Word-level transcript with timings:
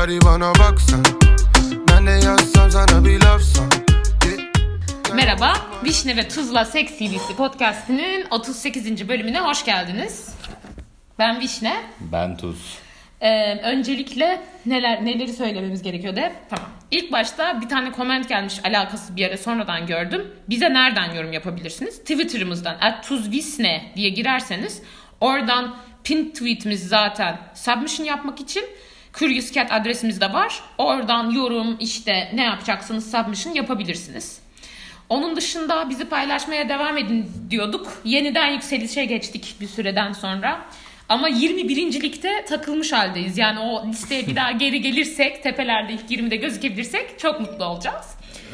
Shawty 0.00 0.26
bana 0.26 0.52
baksan 0.54 1.02
Ben 1.88 2.06
de 2.06 2.10
yazsam 2.10 2.70
sana 2.70 3.04
bir 3.04 3.22
lafsan 3.22 3.68
Merhaba, 5.14 5.52
Vişne 5.84 6.16
ve 6.16 6.28
Tuzla 6.28 6.64
Seks 6.64 6.98
CD'si 6.98 7.36
podcastinin 7.36 8.26
38. 8.30 9.08
bölümüne 9.08 9.40
hoş 9.40 9.64
geldiniz. 9.64 10.34
Ben 11.18 11.40
Vişne. 11.40 11.84
Ben 12.00 12.36
Tuz. 12.36 12.78
Ee, 13.20 13.54
öncelikle 13.54 14.42
neler 14.66 15.04
neleri 15.04 15.32
söylememiz 15.32 15.82
gerekiyor 15.82 16.16
de 16.16 16.32
tamam. 16.50 16.70
İlk 16.90 17.12
başta 17.12 17.60
bir 17.60 17.68
tane 17.68 17.92
comment 17.96 18.28
gelmiş 18.28 18.54
alakası 18.64 19.16
bir 19.16 19.20
yere 19.20 19.36
sonradan 19.36 19.86
gördüm. 19.86 20.26
Bize 20.48 20.72
nereden 20.72 21.14
yorum 21.14 21.32
yapabilirsiniz? 21.32 21.98
Twitter'ımızdan 21.98 22.76
@tuzvisne 23.02 23.92
diye 23.96 24.10
girerseniz 24.10 24.82
oradan 25.20 25.76
pin 26.04 26.30
tweetimiz 26.30 26.88
zaten 26.88 27.38
submission 27.54 28.06
yapmak 28.06 28.40
için 28.40 28.64
Curious 29.14 29.56
adresimiz 29.70 30.20
de 30.20 30.32
var. 30.32 30.60
Oradan 30.78 31.30
yorum 31.30 31.76
işte 31.80 32.30
ne 32.34 32.42
yapacaksınız 32.44 33.10
submission 33.10 33.54
yapabilirsiniz. 33.54 34.40
Onun 35.08 35.36
dışında 35.36 35.90
bizi 35.90 36.04
paylaşmaya 36.08 36.68
devam 36.68 36.98
edin 36.98 37.30
diyorduk. 37.50 37.88
Yeniden 38.04 38.46
yükselişe 38.46 39.04
geçtik 39.04 39.56
bir 39.60 39.66
süreden 39.66 40.12
sonra. 40.12 40.60
Ama 41.08 41.28
21. 41.28 42.02
ligde 42.02 42.44
takılmış 42.48 42.92
haldeyiz. 42.92 43.38
Yani 43.38 43.60
o 43.60 43.86
listeye 43.86 44.26
bir 44.26 44.36
daha 44.36 44.50
geri 44.50 44.80
gelirsek, 44.80 45.42
tepelerde 45.42 45.92
ilk 45.92 46.10
20'de 46.10 46.36
gözükebilirsek 46.36 47.18
çok 47.18 47.40
mutlu 47.40 47.64
olacağız. 47.64 48.06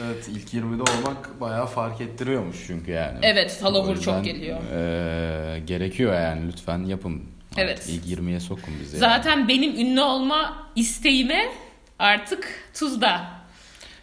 Evet 0.06 0.28
ilk 0.28 0.54
20'de 0.54 0.82
olmak 0.82 1.40
bayağı 1.40 1.66
fark 1.66 2.00
ettiriyormuş 2.00 2.56
çünkü 2.66 2.90
yani. 2.90 3.18
Evet, 3.22 3.58
follower 3.62 4.02
çok 4.02 4.24
geliyor. 4.24 4.58
eee, 4.72 5.58
gerekiyor 5.60 6.14
yani 6.14 6.48
lütfen 6.48 6.84
yapın. 6.84 7.22
Evet. 7.58 7.86
İlk 7.88 8.18
20'ye 8.18 8.40
sokun 8.40 8.74
bizi. 8.80 8.98
Zaten 8.98 9.48
benim 9.48 9.76
ünlü 9.76 10.00
olma 10.00 10.66
isteğime 10.76 11.48
artık 11.98 12.70
tuzda. 12.74 13.20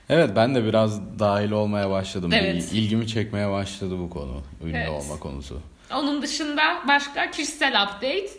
Evet 0.09 0.29
ben 0.35 0.55
de 0.55 0.65
biraz 0.65 1.19
dahil 1.19 1.51
olmaya 1.51 1.89
başladım. 1.89 2.31
Evet. 2.33 2.69
İlgimi 2.73 3.07
çekmeye 3.07 3.51
başladı 3.51 3.99
bu 3.99 4.09
konu. 4.09 4.41
Ünlü 4.63 4.77
Evet. 4.77 4.89
olma 4.89 5.19
konusu. 5.19 5.61
Onun 5.93 6.21
dışında 6.21 6.61
başka 6.87 7.31
kişisel 7.31 7.83
update. 7.83 8.29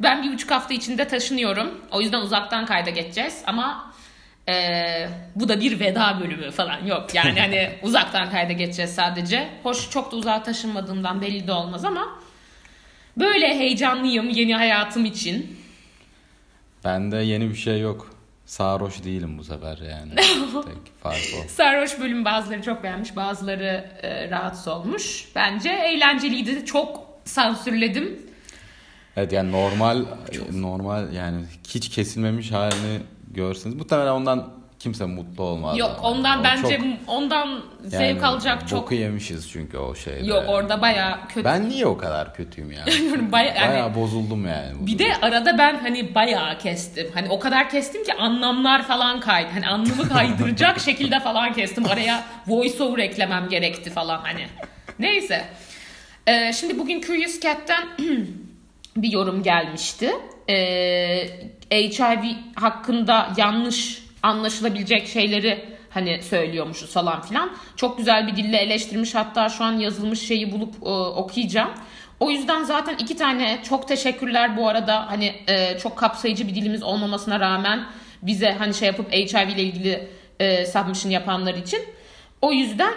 Ben 0.00 0.22
bir 0.22 0.32
buçuk 0.32 0.50
hafta 0.50 0.74
içinde 0.74 1.08
taşınıyorum. 1.08 1.80
O 1.92 2.00
yüzden 2.00 2.20
uzaktan 2.20 2.66
kayda 2.66 2.90
geçeceğiz. 2.90 3.42
Ama 3.46 3.92
eee, 4.48 5.08
bu 5.34 5.48
da 5.48 5.60
bir 5.60 5.80
veda 5.80 6.20
bölümü 6.20 6.50
falan 6.50 6.86
yok. 6.86 7.14
Yani 7.14 7.40
hani 7.40 7.70
uzaktan 7.82 8.30
kayda 8.30 8.52
geçeceğiz 8.52 8.94
sadece. 8.94 9.48
Hoş 9.62 9.90
çok 9.90 10.12
da 10.12 10.16
uzağa 10.16 10.42
taşınmadığımdan 10.42 11.20
belli 11.20 11.46
de 11.46 11.52
olmaz 11.52 11.84
ama 11.84 12.18
böyle 13.16 13.58
heyecanlıyım 13.58 14.28
yeni 14.30 14.54
hayatım 14.54 15.04
için. 15.04 15.56
Bende 16.84 17.16
yeni 17.16 17.50
bir 17.50 17.54
şey 17.54 17.80
yok. 17.80 18.10
Sarhoş 18.46 19.04
değilim 19.04 19.38
bu 19.38 19.44
sefer 19.44 19.78
yani. 19.78 20.14
Tek 20.64 21.02
fark 21.02 21.18
o. 21.44 21.48
Sarhoş 21.48 22.00
bölüm 22.00 22.24
bazıları 22.24 22.62
çok 22.62 22.82
beğenmiş, 22.82 23.16
bazıları 23.16 23.90
e, 24.02 24.30
rahatsız 24.30 24.68
olmuş. 24.68 25.28
Bence 25.34 25.68
eğlenceliydi. 25.68 26.64
Çok 26.64 27.06
sansürledim. 27.24 28.18
Evet 29.16 29.32
yani 29.32 29.52
normal 29.52 30.04
normal 30.52 31.12
yani 31.12 31.44
hiç 31.68 31.88
kesilmemiş 31.88 32.52
halini 32.52 33.00
görseniz 33.30 33.76
muhtemelen 33.76 34.12
ondan 34.12 34.52
kimse 34.84 35.04
mutlu 35.06 35.44
olmaz. 35.44 35.78
Yok 35.78 35.90
yani. 35.96 36.06
ondan 36.06 36.40
O 36.40 36.44
bence 36.44 36.76
çok- 36.78 36.86
ondan 37.06 37.60
zevk 37.84 38.00
yani 38.16 38.26
alacak 38.26 38.68
çok 38.68 38.82
Boku 38.82 38.94
yemişiz 38.94 39.50
çünkü 39.50 39.78
o 39.78 39.94
şeyde. 39.94 40.26
Yok 40.26 40.44
orada 40.48 40.80
bayağı 40.82 41.28
kötü. 41.28 41.44
Ben 41.44 41.68
niye 41.68 41.86
o 41.86 41.96
kadar 41.98 42.34
kötüyüm 42.34 42.72
yani? 42.72 42.90
Bayağı- 43.32 43.56
yani- 43.56 43.68
Bayağı 43.68 43.94
bozuldum 43.94 44.46
yani. 44.46 44.68
bu 44.80 44.86
Bir 44.86 44.98
de 44.98 45.16
arada 45.22 45.58
ben 45.58 45.78
hani 45.78 46.14
bayağı 46.14 46.58
kestim. 46.58 47.06
Hani 47.14 47.28
o 47.28 47.38
kadar 47.38 47.70
kestim 47.70 48.04
ki 48.04 48.14
anlamlar 48.14 48.82
falan 48.82 49.20
kaydı. 49.20 49.48
Hani 49.54 49.66
anlamı 49.66 50.08
kaydıracak 50.08 50.80
şekilde 50.84 51.20
falan 51.20 51.52
kestim. 51.52 51.86
Araya 51.86 52.24
voice 52.46 52.82
over 52.82 52.98
eklemem 53.02 53.48
gerekti 53.48 53.90
falan 53.90 54.18
hani. 54.22 54.46
Neyse. 54.98 55.44
Ee, 56.26 56.52
şimdi 56.52 56.78
bugün 56.78 57.00
Curious 57.00 57.40
Cat'ten 57.40 57.88
bir 58.96 59.12
yorum 59.12 59.42
gelmişti. 59.42 60.10
Ee, 60.48 61.28
HIV 61.72 62.24
hakkında 62.54 63.32
yanlış 63.36 64.03
anlaşılabilecek 64.24 65.08
şeyleri 65.08 65.64
hani 65.90 66.22
söylüyormuşuz 66.22 66.92
falan 66.92 67.22
filan. 67.22 67.56
Çok 67.76 67.98
güzel 67.98 68.26
bir 68.26 68.36
dille 68.36 68.56
eleştirmiş 68.56 69.14
hatta 69.14 69.48
şu 69.48 69.64
an 69.64 69.72
yazılmış 69.72 70.20
şeyi 70.20 70.52
bulup 70.52 70.74
e, 70.82 70.88
okuyacağım. 70.88 71.70
O 72.20 72.30
yüzden 72.30 72.64
zaten 72.64 72.96
iki 72.98 73.16
tane 73.16 73.60
çok 73.68 73.88
teşekkürler 73.88 74.56
bu 74.56 74.68
arada 74.68 75.10
hani 75.10 75.34
e, 75.48 75.78
çok 75.78 75.98
kapsayıcı 75.98 76.48
bir 76.48 76.54
dilimiz 76.54 76.82
olmamasına 76.82 77.40
rağmen 77.40 77.86
bize 78.22 78.52
hani 78.52 78.74
şey 78.74 78.86
yapıp 78.86 79.12
HIV 79.12 79.48
ile 79.48 79.62
ilgili 79.62 80.08
e, 80.40 80.66
submission 80.66 81.12
yapanlar 81.12 81.54
için. 81.54 81.80
O 82.42 82.52
yüzden 82.52 82.94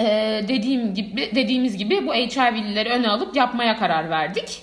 ee, 0.00 0.44
dediğim 0.48 0.94
gibi 0.94 1.30
dediğimiz 1.34 1.76
gibi 1.76 2.06
bu 2.06 2.14
HIV'lileri 2.14 2.88
öne 2.88 3.08
alıp 3.08 3.36
yapmaya 3.36 3.78
karar 3.78 4.10
verdik. 4.10 4.62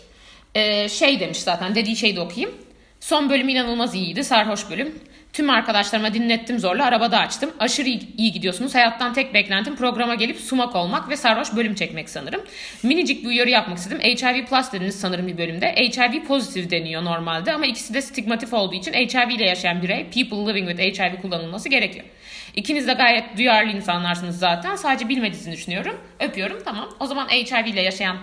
Ee, 0.56 0.90
şey 0.90 1.20
demiş 1.20 1.38
zaten 1.38 1.76
dediği 1.76 1.96
şeyi 1.96 2.16
de 2.16 2.22
okuyayım. 2.22 2.58
Son 3.00 3.30
bölüm 3.30 3.50
inanılmaz 3.50 3.96
iyiydi. 3.96 4.24
Sarhoş 4.24 4.70
bölüm. 4.70 5.00
Tüm 5.34 5.50
arkadaşlarıma 5.50 6.14
dinlettim 6.14 6.60
zorla. 6.60 6.86
Arabada 6.86 7.20
açtım. 7.20 7.52
Aşırı 7.60 7.88
iyi, 7.90 8.32
gidiyorsunuz. 8.32 8.76
Hayattan 8.76 9.14
tek 9.14 9.34
beklentim 9.34 9.76
programa 9.76 10.16
gelip 10.16 10.40
sumak 10.40 10.76
olmak 10.76 11.10
ve 11.10 11.18
sarhoş 11.18 11.56
bölüm 11.56 11.76
çekmek 11.76 12.10
sanırım. 12.10 12.42
Minicik 12.84 13.24
bir 13.24 13.28
uyarı 13.28 13.50
yapmak 13.50 13.78
istedim. 13.78 14.00
HIV 14.00 14.46
plus 14.46 14.72
dediniz 14.72 15.00
sanırım 15.00 15.28
bir 15.28 15.38
bölümde. 15.38 15.68
HIV 15.76 16.24
pozitif 16.24 16.72
deniyor 16.72 17.04
normalde 17.04 17.54
ama 17.54 17.66
ikisi 17.66 17.94
de 17.94 18.02
stigmatif 18.02 18.54
olduğu 18.54 18.76
için 18.76 18.94
HIV 18.94 19.30
ile 19.30 19.46
yaşayan 19.46 19.82
birey 19.82 20.04
people 20.04 20.54
living 20.54 20.70
with 20.70 21.00
HIV 21.00 21.22
kullanılması 21.22 21.70
gerekiyor. 21.70 22.06
İkiniz 22.56 22.88
de 22.88 22.94
gayet 22.94 23.38
duyarlı 23.38 23.72
insanlarsınız 23.72 24.40
zaten. 24.40 24.76
Sadece 24.76 25.10
bilmediğinizi 25.10 25.52
düşünüyorum. 25.52 26.02
Öpüyorum 26.20 26.64
tamam. 26.66 26.90
O 27.00 27.06
zaman 27.06 27.28
HIV 27.28 27.66
ile 27.66 27.82
yaşayan 27.82 28.18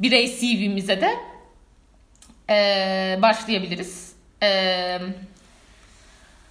birey 0.00 0.26
CV'mize 0.40 1.00
de 1.00 1.10
eee, 2.48 3.18
başlayabiliriz. 3.22 4.12
Eee, 4.42 5.00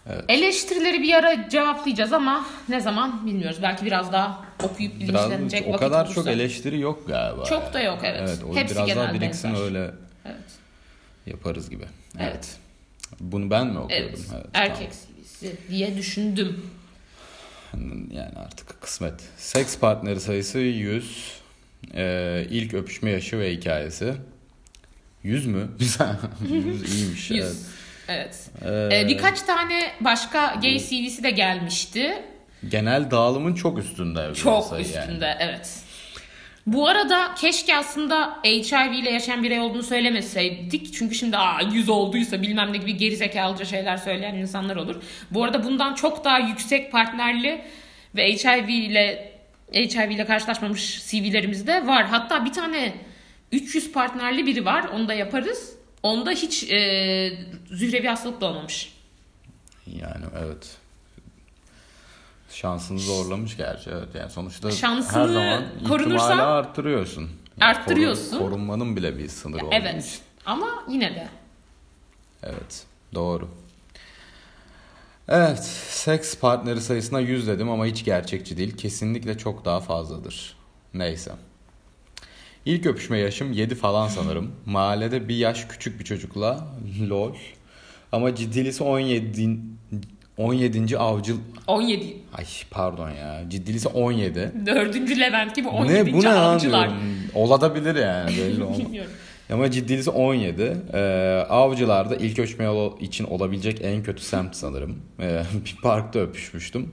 Evet. 0.09 0.25
Eleştirileri 0.27 1.01
bir 1.03 1.13
ara 1.13 1.49
cevaplayacağız 1.49 2.13
ama 2.13 2.45
ne 2.69 2.79
zaman 2.81 3.25
bilmiyoruz. 3.25 3.57
Belki 3.61 3.85
biraz 3.85 4.13
daha 4.13 4.45
okuyup 4.63 4.99
Biraz 4.99 5.29
bilinçlenecek 5.29 5.67
o 5.67 5.69
vakit 5.69 5.79
kadar 5.79 6.05
olursa. 6.05 6.13
çok 6.15 6.27
eleştiri 6.27 6.79
yok 6.79 7.07
galiba. 7.07 7.45
Çok 7.45 7.73
da 7.73 7.79
yok, 7.81 7.99
evet. 8.03 8.21
Evet 8.23 8.39
o 8.51 8.55
Hepsi 8.55 8.75
biraz 8.75 8.77
daha 8.77 8.85
genel 8.85 9.13
biriksin 9.13 9.49
benzer. 9.51 9.63
öyle 9.65 9.91
Evet. 10.25 10.37
yaparız 11.25 11.69
gibi. 11.69 11.83
Evet. 12.19 12.29
Evet. 12.31 12.57
Bunu 13.19 13.49
ben 13.51 13.67
mi 13.67 13.79
okuyordum? 13.79 14.09
Evet. 14.09 14.19
Evet, 14.35 14.45
Erkek 14.53 14.89
CV'si 14.91 15.55
diye 15.69 15.97
düşündüm. 15.97 16.65
tamam. 17.71 18.11
Yani 18.11 18.35
artık 18.35 18.81
kısmet. 18.81 19.13
Seks 19.37 19.77
partneri 19.77 20.19
sayısı 20.19 20.59
100. 20.59 21.31
Ee, 21.95 22.47
ilk 22.49 22.73
öpüşme 22.73 23.09
yaşı 23.11 23.39
ve 23.39 23.53
hikayesi. 23.53 24.13
100 25.23 25.45
mü? 25.45 25.67
Güzel. 25.79 26.15
100 26.49 26.93
iyiymiş. 26.95 27.31
Yüz. 27.31 27.39
Evet. 27.45 27.55
Evet. 28.09 28.49
Ee, 28.65 28.99
Ee, 28.99 29.07
birkaç 29.07 29.41
tane 29.41 29.91
başka 30.01 30.55
gay 30.61 30.79
CV'si 30.79 31.23
de 31.23 31.29
gelmişti. 31.29 32.23
Genel 32.67 33.11
dağılımın 33.11 33.53
çok 33.55 33.77
üstünde. 33.79 34.33
Çok 34.33 34.79
üstünde 34.79 35.25
yani. 35.25 35.37
evet. 35.39 35.69
Bu 36.67 36.87
arada 36.87 37.35
keşke 37.37 37.75
aslında 37.77 38.39
HIV 38.45 38.91
ile 38.93 39.09
yaşayan 39.11 39.43
birey 39.43 39.59
olduğunu 39.59 39.83
söylemeseydik. 39.83 40.93
Çünkü 40.93 41.15
şimdi 41.15 41.37
Aa, 41.37 41.61
100 41.73 41.89
olduysa 41.89 42.41
bilmem 42.41 42.73
ne 42.73 42.77
gibi 42.77 42.97
gerizekalıca 42.97 43.65
şeyler 43.65 43.97
söyleyen 43.97 44.35
insanlar 44.35 44.75
olur. 44.75 44.95
Bu 45.31 45.43
arada 45.43 45.63
bundan 45.63 45.93
çok 45.93 46.25
daha 46.25 46.39
yüksek 46.39 46.91
partnerli 46.91 47.61
ve 48.15 48.33
HIV 48.33 48.67
ile 48.69 49.31
HIV 49.73 50.09
ile 50.11 50.25
karşılaşmamış 50.25 51.07
CV'lerimiz 51.07 51.67
de 51.67 51.87
var. 51.87 52.05
Hatta 52.05 52.45
bir 52.45 52.53
tane 52.53 52.93
300 53.51 53.91
partnerli 53.91 54.45
biri 54.45 54.65
var. 54.65 54.85
Onu 54.93 55.07
da 55.07 55.13
yaparız. 55.13 55.78
Onda 56.03 56.31
hiç 56.31 56.63
e, 56.63 56.77
zührevi 57.71 58.07
hastalık 58.07 58.41
da 58.41 58.45
olmamış. 58.45 58.93
Yani 59.87 60.25
evet. 60.45 60.77
Şansını 62.49 62.99
zorlamış 62.99 63.57
gerçi 63.57 63.89
evet. 63.89 64.07
Yani 64.15 64.29
sonuçta 64.31 64.71
Şansını 64.71 65.21
her 65.21 65.27
zaman 65.27 65.63
ihtimali 65.81 66.41
arttırıyorsun. 66.41 67.29
Arttırıyorsun. 67.61 68.37
korun- 68.37 68.49
korunmanın 68.49 68.95
bile 68.95 69.17
bir 69.17 69.27
sınırı 69.27 69.65
olduğu 69.65 69.75
Evet. 69.75 70.05
için. 70.05 70.19
Ama 70.45 70.67
yine 70.89 71.15
de. 71.15 71.27
Evet. 72.43 72.83
Doğru. 73.13 73.49
Evet. 75.27 75.63
Seks 75.89 76.37
partneri 76.37 76.81
sayısına 76.81 77.19
100 77.19 77.47
dedim 77.47 77.69
ama 77.69 77.85
hiç 77.85 78.05
gerçekçi 78.05 78.57
değil. 78.57 78.77
Kesinlikle 78.77 79.37
çok 79.37 79.65
daha 79.65 79.79
fazladır. 79.79 80.55
Neyse. 80.93 81.31
İlk 82.65 82.85
öpüşme 82.85 83.17
yaşım 83.17 83.51
7 83.51 83.75
falan 83.75 84.07
sanırım. 84.07 84.51
Mahallede 84.65 85.27
bir 85.29 85.35
yaş 85.35 85.65
küçük 85.65 85.99
bir 85.99 86.05
çocukla 86.05 86.67
lol. 87.09 87.33
Ama 88.11 88.35
ciddilisi 88.35 88.83
17 88.83 89.49
17. 90.37 90.97
avcı 90.97 91.35
17. 91.67 92.05
Ay 92.33 92.45
pardon 92.71 93.09
ya. 93.09 93.43
Ciddilisi 93.49 93.87
17. 93.87 94.51
Dördüncü 94.65 95.19
Levent 95.19 95.55
gibi 95.55 95.67
Bu 95.67 95.69
17. 95.69 95.93
ne 95.93 96.13
bu 96.13 96.19
ne 96.19 96.23
lan 96.23 96.55
avcılar. 96.55 96.89
diyorum. 96.89 97.03
Olabilir 97.35 97.95
yani 97.95 98.29
belli 98.37 98.63
olmaz. 98.63 98.79
Bilmiyorum. 98.79 99.11
Ama 99.53 99.71
ciddilisi 99.71 100.09
17. 100.09 100.77
Ee, 100.93 100.99
Avcılar'da 101.49 102.15
ilk 102.15 102.37
yolu 102.65 102.97
için 103.01 103.25
olabilecek 103.25 103.81
en 103.83 104.03
kötü 104.03 104.23
semt 104.23 104.55
sanırım. 104.55 104.97
Ee, 105.19 105.43
bir 105.65 105.75
parkta 105.83 106.19
öpüşmüştüm. 106.19 106.91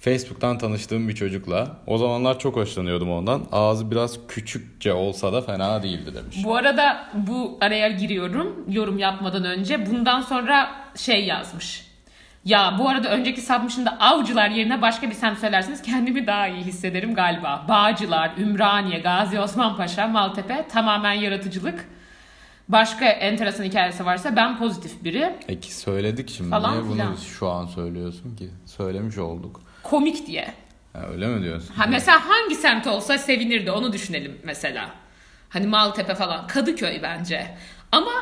Facebook'tan 0.00 0.58
tanıştığım 0.58 1.08
bir 1.08 1.14
çocukla. 1.14 1.76
O 1.86 1.98
zamanlar 1.98 2.38
çok 2.38 2.56
hoşlanıyordum 2.56 3.10
ondan. 3.10 3.42
Ağzı 3.52 3.90
biraz 3.90 4.26
küçükçe 4.28 4.92
olsa 4.92 5.32
da 5.32 5.42
fena 5.42 5.82
değildi 5.82 6.14
demiş. 6.14 6.36
Bu 6.44 6.56
arada 6.56 7.08
bu 7.14 7.58
araya 7.60 7.88
giriyorum 7.88 8.64
yorum 8.68 8.98
yapmadan 8.98 9.44
önce. 9.44 9.86
Bundan 9.86 10.20
sonra 10.20 10.70
şey 10.96 11.24
yazmış. 11.24 11.90
Ya 12.44 12.76
bu 12.78 12.88
arada 12.88 13.08
önceki 13.08 13.40
submission'da 13.40 14.00
avcılar 14.00 14.48
yerine 14.50 14.82
başka 14.82 15.10
bir 15.10 15.14
semt 15.14 15.38
söylerseniz 15.38 15.82
kendimi 15.82 16.26
daha 16.26 16.48
iyi 16.48 16.64
hissederim 16.64 17.14
galiba. 17.14 17.64
Bağcılar, 17.68 18.30
Ümraniye, 18.38 18.98
Gazi 18.98 19.40
Osman 19.40 19.76
Paşa, 19.76 20.06
Maltepe 20.06 20.68
tamamen 20.72 21.12
yaratıcılık. 21.12 21.88
Başka 22.68 23.04
enteresan 23.04 23.64
hikayesi 23.64 24.06
varsa 24.06 24.36
ben 24.36 24.58
pozitif 24.58 25.04
biri. 25.04 25.34
Peki 25.46 25.74
söyledik 25.74 26.30
şimdi. 26.30 26.50
Falan 26.50 26.72
Niye 26.72 26.84
bunu 26.84 26.92
filan. 26.92 27.14
şu 27.14 27.48
an 27.48 27.66
söylüyorsun 27.66 28.36
ki? 28.36 28.50
Söylemiş 28.66 29.18
olduk. 29.18 29.60
Komik 29.82 30.26
diye. 30.26 30.54
Ha, 30.92 30.98
öyle 31.12 31.26
mi 31.26 31.42
diyorsun? 31.42 31.74
Ha 31.74 31.86
mesela 31.86 32.28
hangi 32.28 32.54
semt 32.54 32.86
olsa 32.86 33.18
sevinirdi 33.18 33.70
onu 33.70 33.92
düşünelim 33.92 34.38
mesela. 34.44 34.90
Hani 35.48 35.66
Maltepe 35.66 36.14
falan. 36.14 36.46
Kadıköy 36.46 37.02
bence. 37.02 37.46
Ama 37.92 38.12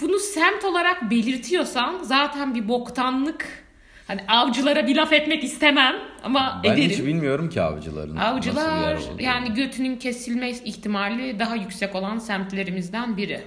bunu 0.00 0.18
semt 0.18 0.64
olarak 0.64 1.10
belirtiyorsan 1.10 1.98
zaten 2.02 2.54
bir 2.54 2.68
boktanlık. 2.68 3.62
Hani 4.06 4.20
avcılara 4.28 4.86
bir 4.86 4.96
laf 4.96 5.12
etmek 5.12 5.44
istemem 5.44 5.94
ama 6.24 6.60
ben 6.64 6.72
ederim. 6.72 6.90
hiç 6.90 6.98
bilmiyorum 6.98 7.50
ki 7.50 7.62
avcıların 7.62 8.16
Avcılar 8.16 8.98
yani 9.18 9.54
götünün 9.54 9.96
kesilme 9.96 10.50
ihtimali 10.50 11.38
daha 11.38 11.56
yüksek 11.56 11.94
olan 11.94 12.18
semtlerimizden 12.18 13.16
biri. 13.16 13.42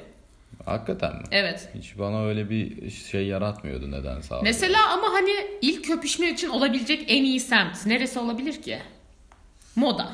Hakikaten 0.66 1.16
mi? 1.16 1.24
Evet. 1.32 1.70
Hiç 1.76 2.00
bana 2.00 2.26
öyle 2.26 2.50
bir 2.50 2.90
şey 2.90 3.28
yaratmıyordu 3.28 3.92
nedense. 3.92 4.36
abi. 4.36 4.44
Mesela 4.44 4.94
ama 4.94 5.14
hani 5.14 5.32
ilk 5.62 5.86
köpüşme 5.86 6.30
için 6.30 6.50
olabilecek 6.50 7.04
en 7.08 7.24
iyi 7.24 7.40
semt 7.40 7.86
neresi 7.86 8.20
olabilir 8.20 8.62
ki? 8.62 8.80
Moda. 9.76 10.12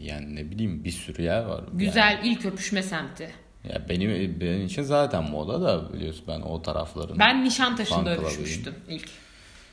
Yani 0.00 0.36
ne 0.36 0.50
bileyim 0.50 0.84
bir 0.84 0.90
sürü 0.90 1.22
yer 1.22 1.42
var. 1.44 1.64
Güzel 1.72 2.20
ilk 2.24 2.46
öpüşme 2.46 2.82
semti. 2.82 3.30
Yani, 3.64 3.74
ya 3.74 3.88
benim 3.88 4.40
benim 4.40 4.66
için 4.66 4.82
zaten 4.82 5.30
moda 5.30 5.62
da 5.62 5.92
biliyorsun 5.92 6.24
ben 6.28 6.40
o 6.40 6.62
tarafların. 6.62 7.18
Ben 7.18 7.44
Nişantaşı'nda 7.44 8.16
öpüşmüştüm 8.16 8.74
ilk. 8.88 9.08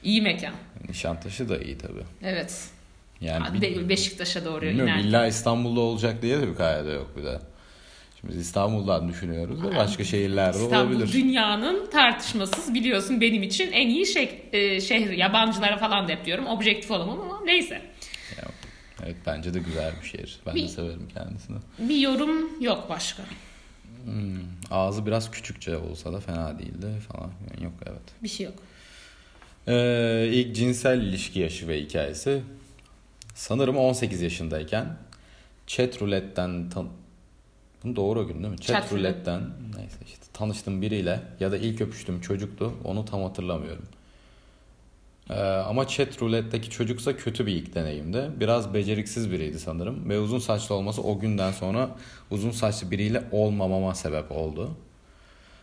İyi 0.04 0.22
mekan. 0.22 0.54
Nişantaşı 0.90 1.50
da 1.50 1.58
iyi 1.58 1.78
tabii. 1.78 2.04
Evet. 2.24 2.70
Yani 3.22 3.62
Be- 3.62 3.90
Beşiktaş'a 3.90 4.46
doğru 4.46 4.62
bilmiyorum 4.62 4.94
iner. 4.94 5.04
illa 5.04 5.28
İstanbul'da 5.28 5.80
olacak 5.80 6.22
diye 6.22 6.42
de 6.42 6.48
bir 6.48 6.56
kaide 6.56 6.92
yok 6.92 7.14
bir 7.18 7.24
de. 7.24 7.40
Şimdi 8.22 8.38
İstanbul'dan 8.38 9.08
düşünüyoruz 9.08 9.64
da 9.64 9.76
başka 9.76 10.04
şehirlerde 10.04 10.58
İstanbul 10.64 10.96
olabilir. 10.96 11.14
dünyanın 11.14 11.90
tartışmasız 11.90 12.74
biliyorsun 12.74 13.22
benim 13.22 13.44
için 13.44 13.72
en 13.72 13.90
iyi 13.90 14.06
şey, 14.06 14.42
e, 14.54 14.82
şehri. 14.82 15.20
Yabancılara 15.20 15.78
falan 15.78 16.08
da 16.08 16.12
hep 16.12 16.26
diyorum. 16.26 16.48
Objektif 16.48 16.92
olamam 16.92 17.22
ama 17.22 17.42
neyse. 17.46 17.82
Evet 19.06 19.16
bence 19.26 19.54
de 19.54 19.60
güzel 19.60 19.94
bir 20.02 20.08
şehir. 20.08 20.40
Ben 20.46 20.56
Bir- 20.56 20.64
de 20.64 20.68
severim 20.68 21.08
kendisini. 21.14 21.58
Bir 21.80 21.96
yorum 21.98 22.64
yok 22.64 22.86
başka. 22.90 23.24
Hmm, 24.06 24.36
Ağzı 24.72 25.06
biraz 25.06 25.32
küçükçe 25.32 25.78
olsa 25.78 26.14
da 26.14 26.20
fena 26.20 26.60
değildi 26.60 26.88
falan. 27.12 27.32
Yani 27.52 27.64
yok 27.64 27.74
evet. 27.86 28.02
Bir 28.24 28.28
şey 28.30 28.46
yok. 28.46 28.56
Ee, 29.68 30.28
ilk 30.32 30.56
cinsel 30.56 31.02
ilişki 31.02 31.40
yaşı 31.40 31.68
ve 31.68 31.82
hikayesi. 31.82 32.42
Sanırım 33.36 33.78
18 33.78 34.22
yaşındayken 34.22 34.98
chat 35.68 36.02
roulette'den 36.02 36.70
tan 36.70 36.90
bunu 37.84 37.96
doğru 37.96 38.28
gün 38.28 38.34
değil 38.44 38.48
mi? 38.54 38.58
Chat, 38.58 38.68
Chat 38.84 38.92
roulette. 38.92 39.10
roulette'den 39.10 39.42
neyse 39.78 39.98
işte 40.06 40.26
tanıştığım 40.34 40.82
biriyle 40.82 41.20
ya 41.40 41.52
da 41.52 41.58
ilk 41.58 41.82
öpüştüğüm 41.82 42.22
çocuktu. 42.22 42.74
Onu 42.84 43.06
tam 43.06 43.24
hatırlamıyorum. 43.24 43.86
Ee, 45.30 45.34
ama 45.44 45.88
chat 45.88 46.22
roulette'deki 46.22 46.70
çocuksa 46.70 47.18
kötü 47.18 47.46
bir 47.46 47.52
ilk 47.52 47.76
deneyimdi. 47.76 48.30
Biraz 48.40 48.74
beceriksiz 48.74 49.32
biriydi 49.32 49.60
sanırım. 49.60 50.10
Ve 50.10 50.20
uzun 50.20 50.40
saçlı 50.40 50.76
olması 50.76 51.02
o 51.04 51.20
günden 51.20 51.52
sonra 51.52 51.90
uzun 52.32 52.52
saçlı 52.52 52.92
biriyle 52.92 53.24
olmamama 53.32 53.96
sebep 53.96 54.32
oldu. 54.32 54.72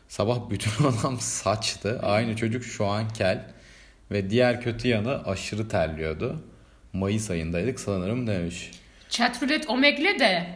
Sabah 0.09 0.50
bütün 0.50 0.85
adam 1.00 1.20
saçtı. 1.20 2.00
Aynı 2.03 2.37
çocuk 2.37 2.65
şu 2.65 2.87
an 2.87 3.09
kel. 3.09 3.44
Ve 4.11 4.31
diğer 4.31 4.61
kötü 4.62 4.88
yanı 4.88 5.25
aşırı 5.25 5.69
terliyordu. 5.69 6.37
Mayıs 6.93 7.31
ayındaydık 7.31 7.81
sanırım 7.81 8.26
demiş. 8.26 8.70
Chatroulette 9.11 9.69
Omegle'le 9.69 10.19
de 10.19 10.47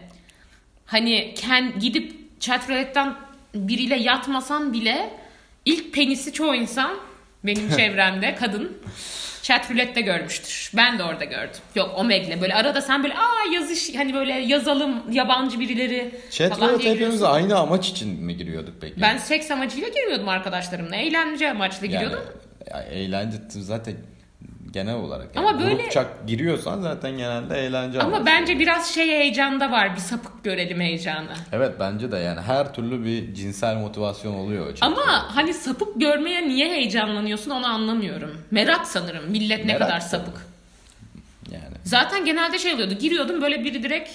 hani 0.92 1.34
ken 1.34 1.78
gidip 1.78 2.40
Chatroulette'den 2.40 3.14
biriyle 3.54 3.96
yatmasan 3.96 4.72
bile 4.72 5.10
ilk 5.64 5.94
penisi 5.94 6.32
çoğu 6.32 6.54
insan 6.54 6.90
benim 7.44 7.70
çevremde 7.76 8.34
kadın 8.34 8.78
Chatroulette'de 9.42 10.00
görmüştür. 10.00 10.70
Ben 10.76 10.98
de 10.98 11.02
orada 11.02 11.24
gördüm. 11.24 11.60
Yok 11.74 11.90
Omegle 11.96 12.40
böyle 12.40 12.54
arada 12.54 12.82
sen 12.82 13.02
böyle 13.02 13.14
aa 13.14 13.52
yazış 13.54 13.94
hani 13.94 14.14
böyle 14.14 14.32
yazalım 14.32 15.12
yabancı 15.12 15.60
birileri 15.60 16.14
Chat 16.30 16.58
falan 16.58 16.68
roulette 16.68 16.90
hepimiz 16.90 17.22
aynı 17.22 17.58
amaç 17.58 17.88
için 17.88 18.08
mi 18.24 18.36
giriyorduk 18.36 18.74
peki? 18.80 19.00
Ben 19.00 19.18
seks 19.18 19.50
amacıyla 19.50 19.88
girmiyordum 19.88 20.28
arkadaşlarımla. 20.28 20.96
Eğlence 20.96 21.50
amaçlı 21.50 21.86
giriyordum. 21.86 22.20
yani 22.70 22.84
eğlence 22.84 23.36
zaten 23.48 23.94
genel 24.72 24.94
olarak. 24.94 25.28
Ama 25.36 25.50
yani 25.50 25.60
böyle- 25.60 25.74
Grupça 25.74 26.06
giriyorsan 26.26 26.80
zaten 26.80 27.16
genelde 27.18 27.58
eğlence 27.58 27.98
Ama 28.00 28.08
amaçlı. 28.16 28.26
bence 28.26 28.58
biraz 28.58 28.94
şey 28.94 29.08
heyecanda 29.08 29.70
var. 29.70 29.94
Bir 29.94 30.00
sapık 30.00 30.44
görelim 30.44 30.80
heyecanı. 30.80 31.28
Evet 31.52 31.72
bence 31.80 32.12
de 32.12 32.16
yani 32.16 32.40
her 32.40 32.74
türlü 32.74 33.04
bir 33.04 33.34
cinsel 33.34 33.76
motivasyon 33.76 34.34
oluyor. 34.34 34.74
chat 34.74 34.82
Ama 34.82 35.36
hani 35.36 35.54
sapık 35.54 36.00
görmeye 36.00 36.48
niye 36.48 36.70
heyecanlanıyorsun 36.72 37.50
onu 37.50 37.66
anlamıyorum. 37.66 38.36
Merak 38.50 38.86
sanırım. 38.86 39.30
Millet 39.30 39.58
ne 39.64 39.72
Merak 39.72 39.78
kadar 39.88 40.00
sapık. 40.00 40.46
Yani 41.50 41.62
Zaten 41.84 42.24
genelde 42.24 42.58
şey 42.58 42.74
oluyordu. 42.74 42.94
Giriyordum 42.94 43.42
böyle 43.42 43.64
biri 43.64 43.82
direkt 43.82 44.10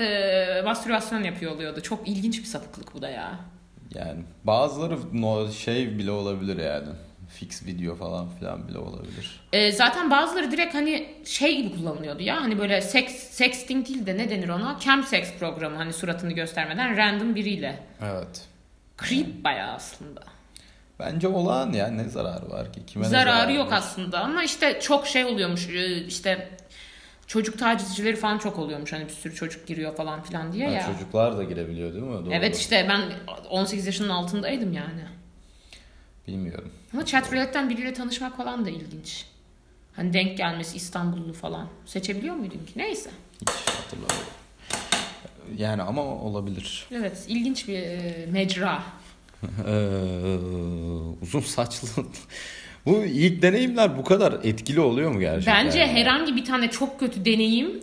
e, 0.00 0.62
mastürbasyon 0.64 1.22
yapıyor 1.22 1.52
oluyordu. 1.52 1.80
Çok 1.80 2.08
ilginç 2.08 2.38
bir 2.38 2.44
sapıklık 2.44 2.94
bu 2.94 3.02
da 3.02 3.08
ya. 3.08 3.30
yani 3.94 4.20
bazıları 4.44 4.96
no, 5.12 5.48
şey 5.52 5.98
bile 5.98 6.10
olabilir 6.10 6.56
yani. 6.64 6.88
Fix 7.28 7.66
video 7.66 7.94
falan 7.96 8.28
filan 8.28 8.68
bile 8.68 8.78
olabilir. 8.78 9.40
E, 9.52 9.72
zaten 9.72 10.10
bazıları 10.10 10.50
direkt 10.52 10.74
hani 10.74 11.14
şey 11.24 11.56
gibi 11.62 11.76
kullanılıyordu 11.76 12.22
ya. 12.22 12.42
Hani 12.42 12.58
böyle 12.58 12.80
seks, 12.80 13.14
sexting 13.14 13.88
değil 13.88 14.06
de 14.06 14.16
ne 14.18 14.30
denir 14.30 14.48
ona? 14.48 14.78
Cam 14.84 15.02
sex 15.04 15.32
programı 15.38 15.76
hani 15.76 15.92
suratını 15.92 16.32
göstermeden 16.32 16.96
random 16.96 17.34
biriyle. 17.34 17.78
Evet. 18.02 18.44
Creep 19.04 19.44
bayağı 19.44 19.72
aslında. 19.74 20.20
Bence 20.98 21.28
olağan 21.28 21.72
ya 21.72 21.88
ne 21.88 22.04
zararı 22.04 22.50
var 22.50 22.72
ki? 22.72 22.86
Kime 22.86 23.04
ne 23.04 23.08
Zararı 23.08 23.52
yok 23.52 23.70
var? 23.72 23.76
aslında 23.76 24.20
ama 24.20 24.42
işte 24.44 24.80
çok 24.80 25.06
şey 25.06 25.24
oluyormuş 25.24 25.68
e, 25.68 26.04
işte 26.06 26.50
çocuk 27.26 27.58
tacizcileri 27.58 28.16
falan 28.16 28.38
çok 28.38 28.58
oluyormuş 28.58 28.92
hani 28.92 29.04
bir 29.04 29.12
sürü 29.12 29.34
çocuk 29.34 29.66
giriyor 29.66 29.96
falan 29.96 30.22
filan 30.22 30.52
diye 30.52 30.66
Ha, 30.68 30.72
ya. 30.74 30.86
Çocuklar 30.92 31.38
da 31.38 31.44
girebiliyor 31.44 31.92
değil 31.92 32.04
mi? 32.04 32.24
Doğru. 32.26 32.32
Evet 32.34 32.56
işte 32.56 32.86
ben 32.88 33.02
18 33.50 33.86
yaşının 33.86 34.08
altındaydım 34.08 34.72
yani. 34.72 35.02
Bilmiyorum. 36.28 36.70
Ama 36.92 37.04
chat 37.06 37.32
roulette'den 37.32 37.70
biriyle 37.70 37.94
tanışmak 37.94 38.36
falan 38.36 38.64
da 38.64 38.70
ilginç. 38.70 39.24
Hani 39.92 40.12
denk 40.12 40.36
gelmesi 40.38 40.76
İstanbullu 40.76 41.32
falan. 41.32 41.68
Seçebiliyor 41.86 42.34
muydun 42.34 42.58
ki? 42.58 42.72
Neyse. 42.76 43.10
Hiç 43.40 43.48
hatırlamıyorum. 43.74 44.32
Yani 45.56 45.82
ama 45.82 46.02
olabilir. 46.02 46.86
Evet 46.92 47.24
ilginç 47.28 47.68
bir 47.68 47.78
e, 47.78 48.26
mecra. 48.32 48.82
Ee, 49.66 50.36
uzun 51.22 51.40
saçlı. 51.40 51.88
bu 52.86 53.04
ilk 53.04 53.42
deneyimler 53.42 53.98
bu 53.98 54.04
kadar 54.04 54.32
etkili 54.44 54.80
oluyor 54.80 55.10
mu 55.10 55.20
gerçekten? 55.20 55.66
Bence 55.66 55.86
herhangi 55.86 56.36
bir 56.36 56.44
tane 56.44 56.70
çok 56.70 57.00
kötü 57.00 57.24
deneyim 57.24 57.80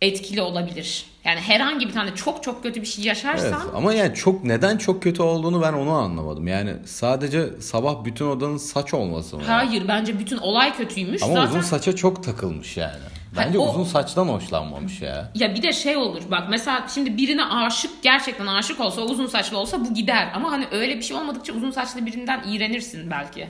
etkili 0.00 0.42
olabilir. 0.42 1.04
Yani 1.24 1.40
herhangi 1.40 1.88
bir 1.88 1.92
tane 1.92 2.14
çok 2.14 2.42
çok 2.42 2.62
kötü 2.62 2.80
bir 2.82 2.86
şey 2.86 3.04
Evet, 3.04 3.06
yaşarsan 3.06 3.60
ama 3.74 3.94
yani 3.94 4.14
çok 4.14 4.44
neden 4.44 4.78
çok 4.78 5.02
kötü 5.02 5.22
olduğunu 5.22 5.62
ben 5.62 5.72
onu 5.72 5.90
anlamadım. 5.90 6.48
Yani 6.48 6.72
sadece 6.86 7.60
sabah 7.60 8.04
bütün 8.04 8.26
odanın 8.26 8.56
saç 8.56 8.94
olması 8.94 9.36
mı? 9.36 9.42
hayır 9.46 9.88
bence 9.88 10.18
bütün 10.18 10.36
olay 10.36 10.76
kötüymüş. 10.76 11.22
Ama 11.22 11.34
Zaten 11.34 11.48
uzun 11.48 11.60
saça 11.60 11.96
çok 11.96 12.24
takılmış 12.24 12.76
yani. 12.76 12.98
Bence 13.36 13.58
o- 13.58 13.70
uzun 13.70 13.84
saçtan 13.84 14.28
hoşlanmamış 14.28 15.00
ya. 15.02 15.32
Ya 15.34 15.54
bir 15.54 15.62
de 15.62 15.72
şey 15.72 15.96
olur 15.96 16.22
bak 16.30 16.42
mesela 16.50 16.86
şimdi 16.94 17.16
birine 17.16 17.44
aşık 17.44 18.02
gerçekten 18.02 18.46
aşık 18.46 18.80
olsa 18.80 19.00
uzun 19.02 19.26
saçlı 19.26 19.58
olsa 19.58 19.80
bu 19.84 19.94
gider. 19.94 20.28
Ama 20.34 20.52
hani 20.52 20.66
öyle 20.70 20.96
bir 20.96 21.02
şey 21.02 21.16
olmadıkça 21.16 21.52
uzun 21.52 21.70
saçlı 21.70 22.06
birinden 22.06 22.42
iğrenirsin 22.48 23.10
belki. 23.10 23.48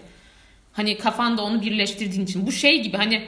Hani 0.72 0.98
kafanda 0.98 1.42
onu 1.42 1.62
birleştirdiğin 1.62 2.24
için. 2.24 2.46
Bu 2.46 2.52
şey 2.52 2.82
gibi 2.82 2.96
hani 2.96 3.24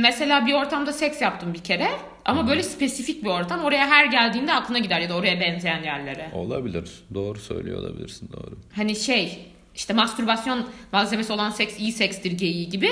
mesela 0.00 0.46
bir 0.46 0.52
ortamda 0.52 0.92
seks 0.92 1.22
yaptım 1.22 1.54
bir 1.54 1.64
kere. 1.64 1.88
Ama 2.24 2.48
böyle 2.48 2.62
spesifik 2.62 3.24
bir 3.24 3.28
ortam. 3.28 3.64
Oraya 3.64 3.86
her 3.86 4.04
geldiğinde 4.04 4.52
aklına 4.52 4.78
gider 4.78 5.00
ya 5.00 5.08
da 5.08 5.14
oraya 5.14 5.40
benzeyen 5.40 5.82
yerlere. 5.82 6.30
Olabilir. 6.34 6.90
Doğru 7.14 7.38
söylüyor 7.38 7.78
olabilirsin 7.78 8.30
doğru. 8.32 8.58
Hani 8.76 8.96
şey 8.96 9.38
işte 9.74 9.94
mastürbasyon 9.94 10.66
malzemesi 10.92 11.32
olan 11.32 11.50
seks 11.50 11.78
iyi 11.78 11.92
sekstir 11.92 12.32
geyiği 12.32 12.68
gibi. 12.68 12.90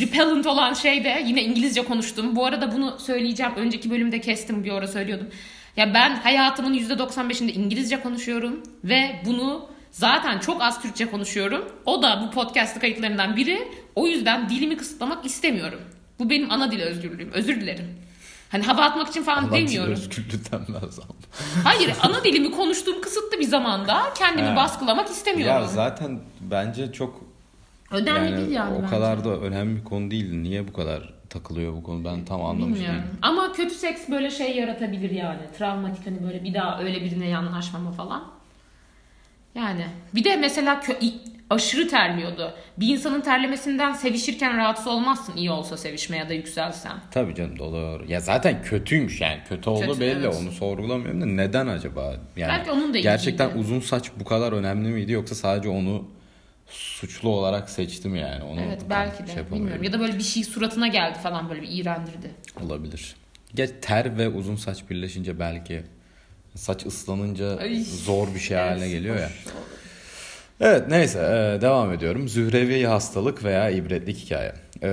Repellent 0.00 0.46
olan 0.46 0.74
şey 0.74 1.04
de 1.04 1.22
yine 1.26 1.42
İngilizce 1.42 1.84
konuştum. 1.84 2.36
Bu 2.36 2.46
arada 2.46 2.72
bunu 2.72 2.98
söyleyeceğim. 2.98 3.52
Önceki 3.56 3.90
bölümde 3.90 4.20
kestim 4.20 4.64
bir 4.64 4.72
ara 4.72 4.88
söylüyordum. 4.88 5.26
Ya 5.76 5.94
ben 5.94 6.16
hayatımın 6.16 6.74
%95'inde 6.74 7.52
İngilizce 7.52 8.00
konuşuyorum 8.00 8.62
ve 8.84 9.20
bunu 9.26 9.68
zaten 9.98 10.38
çok 10.38 10.62
az 10.62 10.82
Türkçe 10.82 11.10
konuşuyorum. 11.10 11.64
O 11.86 12.02
da 12.02 12.22
bu 12.26 12.30
podcast 12.30 12.80
kayıtlarından 12.80 13.36
biri. 13.36 13.68
O 13.94 14.06
yüzden 14.06 14.48
dilimi 14.48 14.76
kısıtlamak 14.76 15.26
istemiyorum. 15.26 15.80
Bu 16.18 16.30
benim 16.30 16.50
ana 16.50 16.70
dil 16.70 16.80
özgürlüğüm. 16.80 17.32
Özür 17.32 17.60
dilerim. 17.60 17.86
Hani 18.50 18.62
hava 18.62 18.82
atmak 18.82 19.08
için 19.08 19.22
falan 19.22 19.44
Adam 19.44 19.52
demiyorum. 19.52 19.92
özgürlüğü 19.92 20.38
denmez 20.52 20.98
ama. 20.98 21.14
Hayır 21.64 21.92
ana 22.02 22.24
dilimi 22.24 22.50
konuştuğum 22.50 23.00
kısıtlı 23.00 23.38
bir 23.38 23.44
zamanda 23.44 24.02
kendimi 24.18 24.48
He. 24.50 24.56
baskılamak 24.56 25.08
istemiyorum. 25.08 25.62
Ya 25.62 25.66
zaten 25.68 26.20
bence 26.40 26.92
çok 26.92 27.24
Önemli 27.90 28.30
yani, 28.30 28.36
değil 28.36 28.50
yani 28.50 28.74
o 28.74 28.78
bence. 28.82 28.90
kadar 28.90 29.24
da 29.24 29.36
önemli 29.36 29.76
bir 29.80 29.84
konu 29.84 30.10
değil. 30.10 30.32
Niye 30.34 30.68
bu 30.68 30.72
kadar 30.72 31.14
takılıyor 31.30 31.72
bu 31.72 31.82
konu 31.82 32.04
ben 32.04 32.24
tam 32.24 32.44
anlamış 32.44 32.74
Bilmiyorum. 32.78 33.02
değilim. 33.02 33.18
Ama 33.22 33.52
kötü 33.52 33.74
seks 33.74 34.08
böyle 34.08 34.30
şey 34.30 34.56
yaratabilir 34.56 35.10
yani. 35.10 35.40
Travmatik 35.58 36.06
hani 36.06 36.22
böyle 36.22 36.44
bir 36.44 36.54
daha 36.54 36.80
öyle 36.80 37.00
birine 37.04 37.28
yanaşmama 37.28 37.92
falan. 37.92 38.24
Yani 39.54 39.84
bir 40.14 40.24
de 40.24 40.36
mesela 40.36 40.74
kö- 40.74 41.12
aşırı 41.50 41.88
terliyordu. 41.88 42.54
Bir 42.78 42.88
insanın 42.88 43.20
terlemesinden 43.20 43.92
sevişirken 43.92 44.56
rahatsız 44.56 44.86
olmazsın 44.86 45.36
iyi 45.36 45.50
olsa 45.50 45.76
sevişme 45.76 46.16
ya 46.16 46.28
da 46.28 46.32
yükselsen. 46.34 46.92
Tabii 47.10 47.34
canım 47.34 47.58
doğru. 47.58 48.04
Ya 48.08 48.20
zaten 48.20 48.62
kötüymüş 48.62 49.20
yani. 49.20 49.38
Kötü 49.48 49.70
olduğu 49.70 49.86
Kötü, 49.86 50.00
belli. 50.00 50.24
evet. 50.26 50.36
Onu 50.42 50.50
sorgulamıyorum 50.52 51.20
da 51.20 51.26
neden 51.26 51.66
acaba? 51.66 52.14
Yani 52.36 52.52
Belki 52.58 52.70
onun 52.70 52.94
da 52.94 52.98
Gerçekten 52.98 53.46
ilgiydi. 53.48 53.60
uzun 53.60 53.80
saç 53.80 54.10
bu 54.20 54.24
kadar 54.24 54.52
önemli 54.52 54.88
miydi 54.88 55.12
yoksa 55.12 55.34
sadece 55.34 55.68
onu 55.68 56.08
suçlu 56.68 57.28
olarak 57.28 57.70
seçtim 57.70 58.16
yani. 58.16 58.44
Onu 58.44 58.60
Evet 58.60 58.82
belki 58.90 59.26
de 59.26 59.32
şey 59.34 59.50
bilmiyorum. 59.50 59.82
Ya 59.82 59.92
da 59.92 60.00
böyle 60.00 60.18
bir 60.18 60.22
şey 60.22 60.44
suratına 60.44 60.86
geldi 60.88 61.18
falan 61.22 61.50
böyle 61.50 61.62
bir 61.62 61.68
iğrendirdi. 61.70 62.30
Olabilir. 62.66 63.16
Geç 63.54 63.70
ter 63.82 64.18
ve 64.18 64.28
uzun 64.28 64.56
saç 64.56 64.90
birleşince 64.90 65.38
belki 65.38 65.82
saç 66.54 66.86
ıslanınca 66.86 67.56
Ay. 67.56 67.84
zor 67.84 68.34
bir 68.34 68.40
şey 68.40 68.56
haline 68.56 68.88
geliyor 68.88 69.16
ya. 69.16 69.30
Evet 70.60 70.88
neyse 70.88 71.18
e, 71.18 71.60
devam 71.62 71.92
ediyorum. 71.92 72.28
Zührevi 72.28 72.84
hastalık 72.86 73.44
veya 73.44 73.70
ibretlik 73.70 74.16
hikaye. 74.16 74.52
E, 74.82 74.88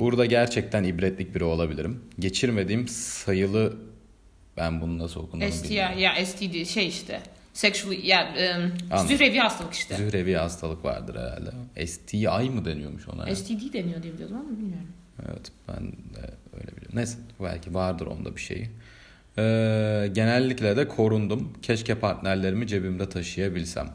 Burada 0.00 0.26
gerçekten 0.26 0.84
ibretlik 0.84 1.34
biri 1.34 1.44
olabilirim. 1.44 2.00
Geçirmediğim 2.18 2.88
sayılı 2.88 3.76
ben 4.56 4.80
bunu 4.80 4.98
nasıl 4.98 5.20
okunduğunu 5.20 5.50
STI 5.52 5.64
bilmiyorum. 5.64 5.98
ya 5.98 6.26
STD 6.26 6.64
şey 6.64 6.88
işte. 6.88 7.20
Sexual 7.52 7.92
ya 8.04 8.34
um, 8.92 9.08
zührevi 9.08 9.38
hastalık 9.38 9.74
işte. 9.74 9.96
Zührevi 9.96 10.34
hastalık 10.34 10.84
vardır 10.84 11.16
herhalde. 11.16 11.86
STI 11.86 12.28
mı 12.50 12.64
deniyormuş 12.64 13.08
ona? 13.08 13.28
ya? 13.28 13.36
STD 13.36 13.72
deniyor 13.72 14.02
diye 14.02 14.12
biliyordum 14.12 14.36
ama 14.36 14.50
bilmiyorum. 14.50 14.88
Evet 15.28 15.52
ben 15.68 15.86
de 15.92 16.30
öyle 16.54 16.66
biliyorum. 16.66 16.92
Neyse 16.94 17.18
belki 17.42 17.74
vardır 17.74 18.06
onda 18.06 18.36
bir 18.36 18.40
şeyi. 18.40 18.70
Ee, 19.38 20.10
genellikle 20.12 20.76
de 20.76 20.88
korundum. 20.88 21.52
Keşke 21.62 21.94
partnerlerimi 21.94 22.66
cebimde 22.66 23.08
taşıyabilsem. 23.08 23.88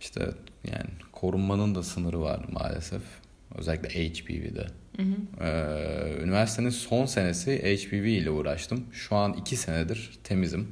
İşte 0.00 0.20
yani 0.64 0.90
korunmanın 1.12 1.74
da 1.74 1.82
sınırı 1.82 2.20
var 2.20 2.40
maalesef. 2.52 3.02
Özellikle 3.54 3.88
HPV'de. 3.88 4.66
Ee, 5.40 6.22
üniversitenin 6.22 6.70
son 6.70 7.06
senesi 7.06 7.58
HPV 7.58 7.94
ile 7.94 8.30
uğraştım. 8.30 8.84
Şu 8.92 9.16
an 9.16 9.32
iki 9.32 9.56
senedir 9.56 10.10
temizim. 10.24 10.68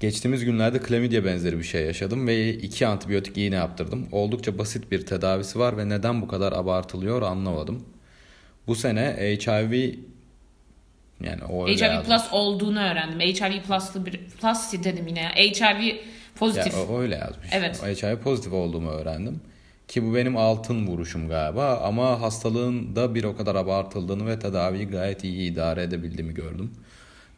Geçtiğimiz 0.00 0.44
günlerde 0.44 0.78
klamidya 0.78 1.24
benzeri 1.24 1.58
bir 1.58 1.64
şey 1.64 1.84
yaşadım 1.86 2.26
ve 2.26 2.52
iki 2.52 2.86
antibiyotik 2.86 3.38
iğne 3.38 3.54
yaptırdım. 3.54 4.08
Oldukça 4.12 4.58
basit 4.58 4.90
bir 4.90 5.06
tedavisi 5.06 5.58
var 5.58 5.76
ve 5.76 5.88
neden 5.88 6.22
bu 6.22 6.28
kadar 6.28 6.52
abartılıyor 6.52 7.22
anlamadım. 7.22 7.84
Bu 8.66 8.74
sene 8.74 9.36
HIV 9.46 9.94
yani 11.22 11.44
o 11.44 11.68
HIV 11.68 11.82
yazmış. 11.82 12.06
plus 12.06 12.32
olduğunu 12.32 12.80
öğrendim. 12.80 13.20
HIV 13.20 13.62
plus'lı 13.62 14.06
bir 14.06 14.20
plus 14.40 14.72
dedim 14.72 15.06
yine. 15.06 15.28
HIV 15.28 15.96
pozitif. 16.34 16.74
Ya, 16.74 16.86
o 16.88 17.00
öyle 17.00 17.14
yazmış. 17.14 17.48
Evet. 17.52 17.82
HIV 17.82 18.16
pozitif 18.18 18.52
olduğumu 18.52 18.90
öğrendim. 18.90 19.40
Ki 19.88 20.04
bu 20.04 20.14
benim 20.14 20.36
altın 20.36 20.86
vuruşum 20.86 21.28
galiba 21.28 21.80
ama 21.84 22.20
hastalığın 22.20 22.96
da 22.96 23.14
bir 23.14 23.24
o 23.24 23.36
kadar 23.36 23.54
abartıldığını 23.54 24.26
ve 24.26 24.38
tedaviyi 24.38 24.88
gayet 24.88 25.24
iyi 25.24 25.52
idare 25.52 25.82
edebildiğimi 25.82 26.34
gördüm. 26.34 26.72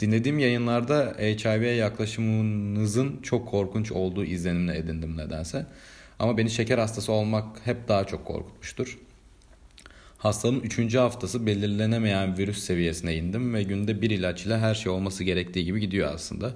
Dinlediğim 0.01 0.39
yayınlarda 0.39 1.15
HIV'ye 1.19 1.75
yaklaşımınızın 1.75 3.21
çok 3.23 3.49
korkunç 3.49 3.93
olduğu 3.93 4.25
izlenimini 4.25 4.77
edindim 4.77 5.17
nedense. 5.17 5.67
Ama 6.19 6.39
beni 6.39 6.51
şeker 6.51 6.79
hastası 6.79 7.13
olmak 7.13 7.45
hep 7.65 7.89
daha 7.89 8.05
çok 8.05 8.25
korkutmuştur. 8.25 8.99
Hastalığın 10.25 10.61
3. 10.61 10.95
haftası 10.95 11.47
belirlenemeyen 11.47 12.39
virüs 12.39 12.59
seviyesine 12.59 13.17
indim 13.17 13.55
ve 13.55 13.63
günde 13.63 14.03
bir 14.03 14.11
ilaç 14.11 14.47
ile 14.47 14.59
her 14.59 14.75
şey 14.75 14.93
olması 14.93 15.25
gerektiği 15.25 15.65
gibi 15.65 15.81
gidiyor 15.81 16.15
aslında. 16.15 16.53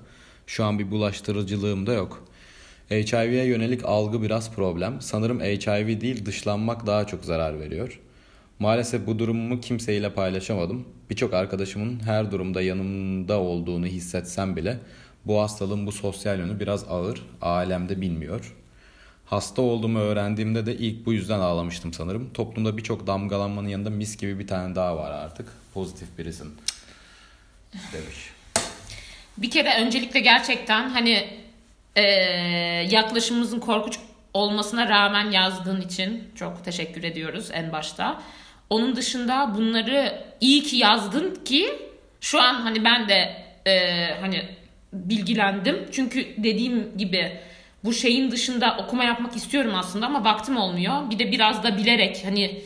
Şu 0.46 0.64
an 0.64 0.78
bir 0.78 0.90
bulaştırıcılığım 0.90 1.86
da 1.86 1.92
yok. 1.92 2.24
HIV'ye 2.90 3.44
yönelik 3.44 3.84
algı 3.84 4.22
biraz 4.22 4.52
problem. 4.54 5.00
Sanırım 5.00 5.40
HIV 5.40 6.00
değil 6.00 6.26
dışlanmak 6.26 6.86
daha 6.86 7.06
çok 7.06 7.24
zarar 7.24 7.60
veriyor. 7.60 8.00
Maalesef 8.58 9.06
bu 9.06 9.18
durumumu 9.18 9.60
kimseyle 9.60 10.14
paylaşamadım. 10.14 10.84
Birçok 11.10 11.34
arkadaşımın 11.34 12.00
her 12.00 12.30
durumda 12.30 12.62
yanımda 12.62 13.40
olduğunu 13.40 13.86
hissetsem 13.86 14.56
bile 14.56 14.78
bu 15.26 15.40
hastalığın 15.40 15.86
bu 15.86 15.92
sosyal 15.92 16.38
yönü 16.38 16.60
biraz 16.60 16.84
ağır. 16.88 17.22
Alemde 17.40 18.00
bilmiyor. 18.00 18.54
Hasta 19.30 19.62
olduğumu 19.62 19.98
öğrendiğimde 19.98 20.66
de 20.66 20.76
ilk 20.76 21.06
bu 21.06 21.12
yüzden 21.12 21.38
ağlamıştım 21.40 21.92
sanırım. 21.92 22.30
Toplumda 22.34 22.76
birçok 22.76 23.06
damgalanmanın 23.06 23.68
yanında 23.68 23.90
mis 23.90 24.16
gibi 24.16 24.38
bir 24.38 24.46
tane 24.46 24.74
daha 24.74 24.96
var 24.96 25.10
artık. 25.10 25.48
Pozitif 25.74 26.18
birisin. 26.18 26.54
Demiş. 27.92 28.30
Bir 29.36 29.50
kere 29.50 29.74
öncelikle 29.82 30.20
gerçekten 30.20 30.88
hani 30.88 31.28
eee, 31.96 32.02
yaklaşımımızın 32.90 33.60
korkunç 33.60 33.98
olmasına 34.34 34.88
rağmen 34.88 35.30
yazdığın 35.30 35.80
için 35.80 36.24
çok 36.34 36.64
teşekkür 36.64 37.02
ediyoruz 37.02 37.48
en 37.52 37.72
başta. 37.72 38.22
Onun 38.70 38.96
dışında 38.96 39.54
bunları 39.56 40.24
iyi 40.40 40.62
ki 40.62 40.76
yazdın 40.76 41.44
ki 41.44 41.78
şu 42.20 42.40
an 42.40 42.54
hani 42.54 42.84
ben 42.84 43.08
de 43.08 43.44
eee, 43.66 44.16
hani 44.20 44.48
bilgilendim. 44.92 45.86
Çünkü 45.92 46.26
dediğim 46.36 46.98
gibi 46.98 47.40
bu 47.84 47.92
şeyin 47.92 48.30
dışında 48.30 48.76
okuma 48.80 49.04
yapmak 49.04 49.36
istiyorum 49.36 49.72
aslında 49.74 50.06
ama 50.06 50.24
vaktim 50.24 50.56
olmuyor. 50.56 51.10
Bir 51.10 51.18
de 51.18 51.32
biraz 51.32 51.62
da 51.62 51.76
bilerek 51.76 52.22
hani 52.24 52.62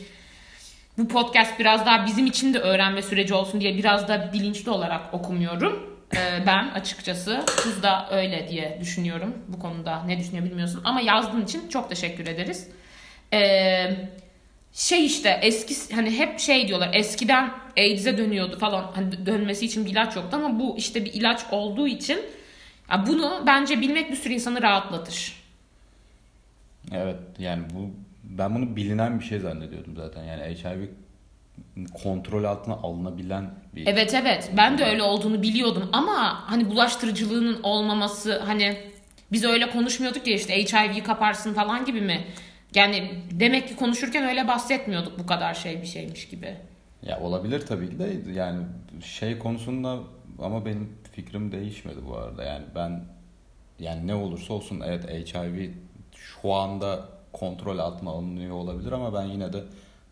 bu 0.97 1.07
podcast 1.07 1.59
biraz 1.59 1.85
daha 1.85 2.05
bizim 2.05 2.25
için 2.25 2.53
de 2.53 2.59
öğrenme 2.59 3.01
süreci 3.01 3.33
olsun 3.33 3.61
diye 3.61 3.77
biraz 3.77 4.07
da 4.07 4.33
bilinçli 4.33 4.71
olarak 4.71 5.13
okumuyorum. 5.13 5.93
Ee, 6.15 6.43
ben 6.47 6.69
açıkçası 6.69 7.43
Tuz 7.63 7.83
da 7.83 8.07
öyle 8.11 8.47
diye 8.49 8.77
düşünüyorum 8.81 9.37
bu 9.47 9.59
konuda. 9.59 10.03
Ne 10.03 10.19
düşünüyor 10.19 10.45
bilmiyorsun 10.45 10.81
ama 10.83 11.01
yazdığın 11.01 11.43
için 11.43 11.69
çok 11.69 11.89
teşekkür 11.89 12.27
ederiz. 12.27 12.67
Ee, 13.33 13.95
şey 14.73 15.05
işte 15.05 15.39
eski 15.41 15.95
hani 15.95 16.17
hep 16.17 16.39
şey 16.39 16.67
diyorlar 16.67 16.89
eskiden 16.93 17.51
AIDS'e 17.77 18.17
dönüyordu 18.17 18.59
falan 18.59 18.91
hani 18.95 19.25
dönmesi 19.25 19.65
için 19.65 19.85
bir 19.85 19.91
ilaç 19.91 20.15
yoktu 20.15 20.37
ama 20.37 20.59
bu 20.59 20.77
işte 20.77 21.05
bir 21.05 21.13
ilaç 21.13 21.41
olduğu 21.51 21.87
için 21.87 22.19
ya 22.93 23.07
bunu 23.07 23.43
bence 23.47 23.81
bilmek 23.81 24.11
bir 24.11 24.15
sürü 24.15 24.33
insanı 24.33 24.61
rahatlatır. 24.61 25.43
Evet 26.91 27.17
yani 27.39 27.63
bu 27.73 27.89
ben 28.23 28.55
bunu 28.55 28.75
bilinen 28.75 29.19
bir 29.19 29.25
şey 29.25 29.39
zannediyordum 29.39 29.95
zaten. 29.97 30.23
Yani 30.23 30.41
HIV 30.41 30.87
kontrol 32.03 32.43
altına 32.43 32.73
alınabilen 32.73 33.49
bir 33.75 33.87
Evet 33.87 34.13
evet 34.13 34.51
ben 34.57 34.77
de 34.77 34.85
öyle 34.85 35.03
olduğunu 35.03 35.41
biliyordum 35.41 35.89
ama 35.91 36.49
hani 36.51 36.69
bulaştırıcılığının 36.69 37.63
olmaması 37.63 38.39
hani 38.39 38.77
biz 39.31 39.43
öyle 39.43 39.69
konuşmuyorduk 39.69 40.27
ya 40.27 40.35
işte 40.35 40.55
HIV'yi 40.55 41.03
kaparsın 41.03 41.53
falan 41.53 41.85
gibi 41.85 42.01
mi? 42.01 42.27
Yani 42.75 43.11
demek 43.31 43.67
ki 43.67 43.75
konuşurken 43.75 44.23
öyle 44.23 44.47
bahsetmiyorduk 44.47 45.19
bu 45.19 45.25
kadar 45.25 45.53
şey 45.53 45.81
bir 45.81 45.87
şeymiş 45.87 46.27
gibi. 46.27 46.55
Ya 47.01 47.19
olabilir 47.19 47.65
tabii 47.65 47.99
de 47.99 48.31
yani 48.33 48.63
şey 49.05 49.39
konusunda 49.39 49.99
ama 50.41 50.65
benim 50.65 50.89
fikrim 51.15 51.51
değişmedi 51.51 51.99
bu 52.07 52.17
arada. 52.17 52.43
Yani 52.43 52.65
ben 52.75 53.05
yani 53.79 54.07
ne 54.07 54.15
olursa 54.15 54.53
olsun 54.53 54.81
evet 54.85 55.33
HIV 55.33 55.69
şu 56.15 56.53
anda 56.53 57.09
kontrol 57.31 57.77
altına 57.77 58.09
alınıyor 58.09 58.55
olabilir 58.55 58.91
ama 58.91 59.13
ben 59.13 59.23
yine 59.25 59.53
de 59.53 59.63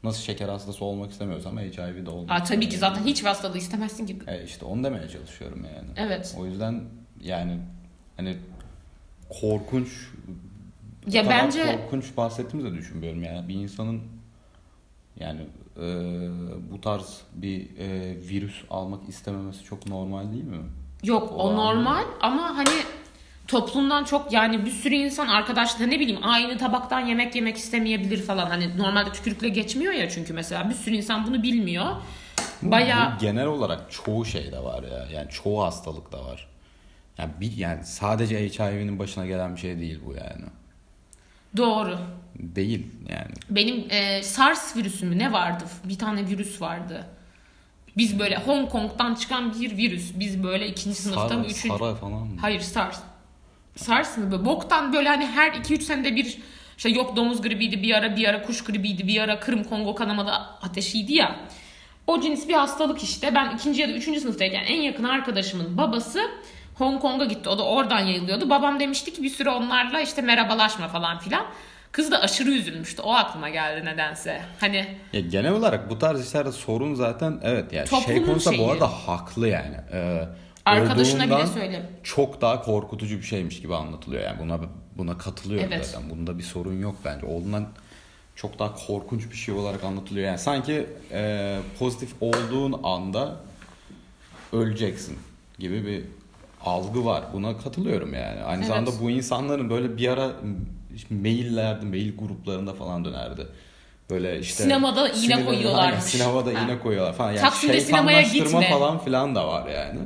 nasıl 0.04 0.22
şeker 0.22 0.50
hastası 0.50 0.86
olmak 0.86 1.12
istemiyorsam 1.12 1.58
HIV 1.58 2.06
de 2.06 2.10
olmak 2.10 2.42
Aa, 2.42 2.44
tabii 2.44 2.70
ki 2.70 2.78
zaten 2.78 3.04
hiç 3.04 3.24
hastalığı 3.24 3.58
istemezsin 3.58 4.06
ki. 4.06 4.20
E 4.28 4.44
işte 4.44 4.66
onu 4.66 4.84
demeye 4.84 5.10
çalışıyorum 5.10 5.66
yani. 5.76 5.88
Evet. 5.96 6.36
O 6.40 6.46
yüzden 6.46 6.84
yani 7.24 7.58
hani 8.18 8.38
korkunç 9.42 9.88
Ya 11.12 11.30
bence- 11.30 11.78
korkunç 11.78 12.18
bahsettiğimizi 12.18 12.76
de 12.76 12.80
düşünmüyorum 12.80 13.24
yani 13.24 13.48
bir 13.48 13.54
insanın 13.56 14.02
yani 15.20 15.42
e, 15.78 15.86
bu 16.72 16.82
tarz 16.82 17.22
bir 17.36 17.78
e, 17.78 18.18
virüs 18.30 18.64
almak 18.70 19.10
istememesi 19.10 19.64
çok 19.64 19.88
normal 19.88 20.32
değil 20.32 20.44
mi? 20.44 20.62
Yok 21.04 21.32
o 21.32 21.36
Olan- 21.36 21.56
normal 21.56 22.04
ama 22.22 22.58
hani 22.58 22.70
toplumdan 23.48 24.04
çok 24.04 24.34
yani 24.34 24.66
bir 24.66 24.72
sürü 24.72 24.96
insan 24.96 25.28
arkadaşlar 25.28 25.90
ne 25.90 26.00
bileyim 26.00 26.20
aynı 26.24 26.58
tabaktan 26.58 27.00
yemek 27.00 27.36
yemek 27.36 27.58
istemeyebilir 27.58 28.22
falan. 28.24 28.46
Hani 28.46 28.78
normalde 28.78 29.12
tükürükle 29.12 29.50
geçmiyor 29.50 29.94
ya 29.94 30.10
çünkü 30.10 30.34
mesela 30.34 30.70
bir 30.70 30.76
sürü 30.76 30.96
insan 30.96 31.28
bunu 31.28 31.44
bilmiyor. 31.44 31.86
Bayağı 32.62 33.16
Bu 33.16 33.20
genel 33.20 33.46
olarak 33.48 33.92
çoğu 33.92 34.26
şeyde 34.26 34.64
var 34.64 34.84
ya. 34.84 35.08
Yani 35.14 35.30
çoğu 35.30 35.64
hastalıkta 35.64 36.26
var. 36.26 36.48
Yani, 37.18 37.32
bir, 37.40 37.58
yani 37.58 37.86
sadece 37.86 38.40
HIV'nin 38.50 39.00
başına 39.00 39.26
gelen 39.26 39.56
bir 39.56 39.60
şey 39.60 39.80
değil 39.80 40.00
bu 40.06 40.14
yani. 40.14 40.46
Doğru. 41.58 41.98
Değil 42.36 42.88
yani. 43.10 43.34
Benim 43.50 43.86
e, 43.90 44.24
SARS 44.24 44.78
virüsü 44.78 45.06
mü 45.06 45.18
ne 45.18 45.32
vardı? 45.32 45.64
Bir 45.84 45.98
tane 45.98 46.28
virüs 46.28 46.62
vardı. 46.62 47.06
Biz 47.98 48.20
böyle 48.20 48.38
Hong 48.38 48.70
Kong'dan 48.70 49.16
çıkan 49.16 49.54
bir 49.62 49.78
virüs. 49.78 50.12
Biz 50.20 50.44
böyle 50.44 50.68
ikinci 50.68 50.96
sınıfta 50.98 51.38
mı? 51.38 51.46
Üçüncü... 51.46 51.78
Sara 51.78 51.96
falan 51.96 52.28
mı? 52.28 52.38
Hayır 52.42 52.60
SARS. 52.60 53.00
SARS 53.76 54.18
mı 54.18 54.32
böyle? 54.32 54.46
Boktan 54.46 54.94
böyle 54.94 55.10
hani 55.10 55.26
her 55.26 55.52
2-3 55.52 55.82
senede 55.82 56.16
bir 56.16 56.38
şey 56.78 56.94
yok 56.94 57.16
domuz 57.16 57.42
gribiydi 57.42 57.82
bir 57.82 57.94
ara 57.94 58.16
bir 58.16 58.28
ara 58.28 58.42
kuş 58.42 58.64
gribiydi 58.64 59.08
bir 59.08 59.22
ara 59.22 59.40
Kırım 59.40 59.64
Kongo 59.64 59.96
kanamadı 59.96 60.32
ateşiydi 60.62 61.14
ya. 61.14 61.36
O 62.08 62.22
cins 62.22 62.48
bir 62.48 62.54
hastalık 62.54 63.04
işte. 63.04 63.36
Ben 63.36 63.56
ikinci 63.56 63.82
ya 63.82 63.88
da 63.90 63.92
üçüncü 63.92 64.20
sınıftayken 64.20 64.64
en 64.64 64.82
yakın 64.82 65.04
arkadaşımın 65.04 65.78
babası 65.78 66.32
Hong 66.76 67.02
Kong'a 67.02 67.26
gitti. 67.26 67.50
O 67.50 67.58
da 67.58 67.64
oradan 67.64 68.00
yayılıyordu. 68.00 68.50
Babam 68.50 68.80
demişti 68.80 69.14
ki 69.14 69.24
bir 69.24 69.30
süre 69.30 69.50
onlarla 69.50 70.02
işte 70.02 70.22
merhabalaşma 70.22 70.88
falan 70.88 71.20
filan. 71.20 71.46
Kız 71.92 72.12
da 72.12 72.22
aşırı 72.22 72.52
üzülmüştü. 72.52 73.02
O 73.02 73.14
aklıma 73.14 73.50
geldi 73.50 73.86
nedense. 73.86 74.42
Hani 74.60 74.98
Ya 75.14 75.20
genel 75.22 75.52
olarak 75.52 75.90
bu 75.90 76.00
tarz 76.00 76.28
işlerde 76.28 76.52
sorun 76.52 76.96
zaten 76.96 77.40
evet 77.44 77.74
yani 77.74 77.88
şey 78.06 78.26
konusunda 78.26 78.56
şeyi. 78.56 78.68
bu 78.68 78.72
arada 78.72 78.88
haklı 78.88 79.48
yani. 79.48 79.76
Ee, 79.94 80.28
arkadaşına 80.66 81.26
bile 81.26 81.48
söyle. 81.48 81.90
Çok 82.04 82.42
daha 82.42 82.62
korkutucu 82.62 83.18
bir 83.18 83.24
şeymiş 83.24 83.62
gibi 83.62 83.76
anlatılıyor 83.76 84.24
yani 84.24 84.40
buna 84.40 84.60
buna 84.98 85.18
katılıyorum 85.18 85.70
Evet. 85.74 85.86
zaten. 85.86 86.10
Bunda 86.10 86.38
bir 86.38 86.44
sorun 86.44 86.80
yok 86.82 86.96
bence. 87.06 87.26
Olduğundan 87.26 87.68
çok 88.36 88.60
daha 88.60 88.76
korkunç 88.76 89.32
bir 89.32 89.36
şey 89.38 89.56
olarak 89.56 89.84
anlatılıyor. 89.84 90.28
Yani 90.28 90.40
sanki 90.40 90.88
e, 91.12 91.58
pozitif 91.80 92.14
olduğun 92.22 92.80
anda 92.84 93.36
öleceksin 94.54 95.18
gibi 95.60 95.86
bir 95.86 96.04
algı 96.66 97.06
var. 97.06 97.24
Buna 97.34 97.58
katılıyorum 97.58 98.14
yani. 98.14 98.44
Aynı 98.44 98.58
Evet. 98.60 98.68
zamanda 98.68 98.92
bu 99.02 99.10
insanların 99.10 99.70
böyle 99.70 99.98
bir 99.98 100.08
ara 100.08 100.32
maillerde, 101.10 101.86
mail 101.86 102.18
gruplarında 102.18 102.74
falan 102.74 103.06
dönerdi. 103.06 103.48
Böyle 104.10 104.40
işte 104.40 104.64
Sinemada 104.64 105.10
iğne 105.10 105.18
sinirleri- 105.18 105.46
koyuyorlarmış. 105.46 106.04
Sinemada 106.04 106.50
Ha. 106.50 106.64
iğne 106.66 106.80
koyuyorlar 106.80 107.14
falan. 107.14 107.30
Yani 107.32 107.42
Taksim'de 107.42 107.80
sinemaya 107.82 108.22
gitme. 108.22 108.70
falan 108.70 109.00
filan 109.00 109.36
da 109.36 109.48
var 109.48 109.68
yani. 109.70 110.00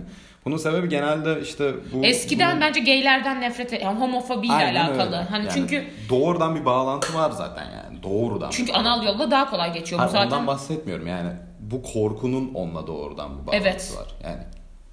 Bunun 0.45 0.57
sebebi 0.57 0.89
genelde 0.89 1.41
işte 1.41 1.73
bu 1.93 2.05
Eskiden 2.05 2.57
bu- 2.57 2.61
bence 2.61 2.79
gaylerden 2.79 3.41
nefret 3.41 3.73
et, 3.73 3.81
yani 3.81 3.99
homofobiyle 3.99 4.53
Aynen 4.53 4.75
alakalı. 4.85 5.05
öyle. 5.05 5.15
Hani 5.29 5.45
Yani 5.45 5.53
çünkü 5.53 5.85
doğrudan 6.09 6.55
bir 6.55 6.65
bağlantı 6.65 7.13
var 7.13 7.31
zaten 7.31 7.63
yani. 7.71 8.03
Doğrudan. 8.03 8.49
çünkü 8.49 8.73
anal 8.73 9.05
yolla 9.05 9.31
daha 9.31 9.49
kolay 9.49 9.73
geçiyor 9.73 10.01
bu 10.01 10.11
zaten. 10.11 10.25
Ondan 10.25 10.47
bahsetmiyorum 10.47 11.07
yani. 11.07 11.29
Bu 11.59 11.83
korkunun 11.83 12.51
onunla 12.53 12.87
doğrudan 12.87 13.41
bir 13.41 13.47
bağlantısı 13.47 13.67
Evet. 13.69 13.93
var. 13.97 14.07
Yani 14.29 14.43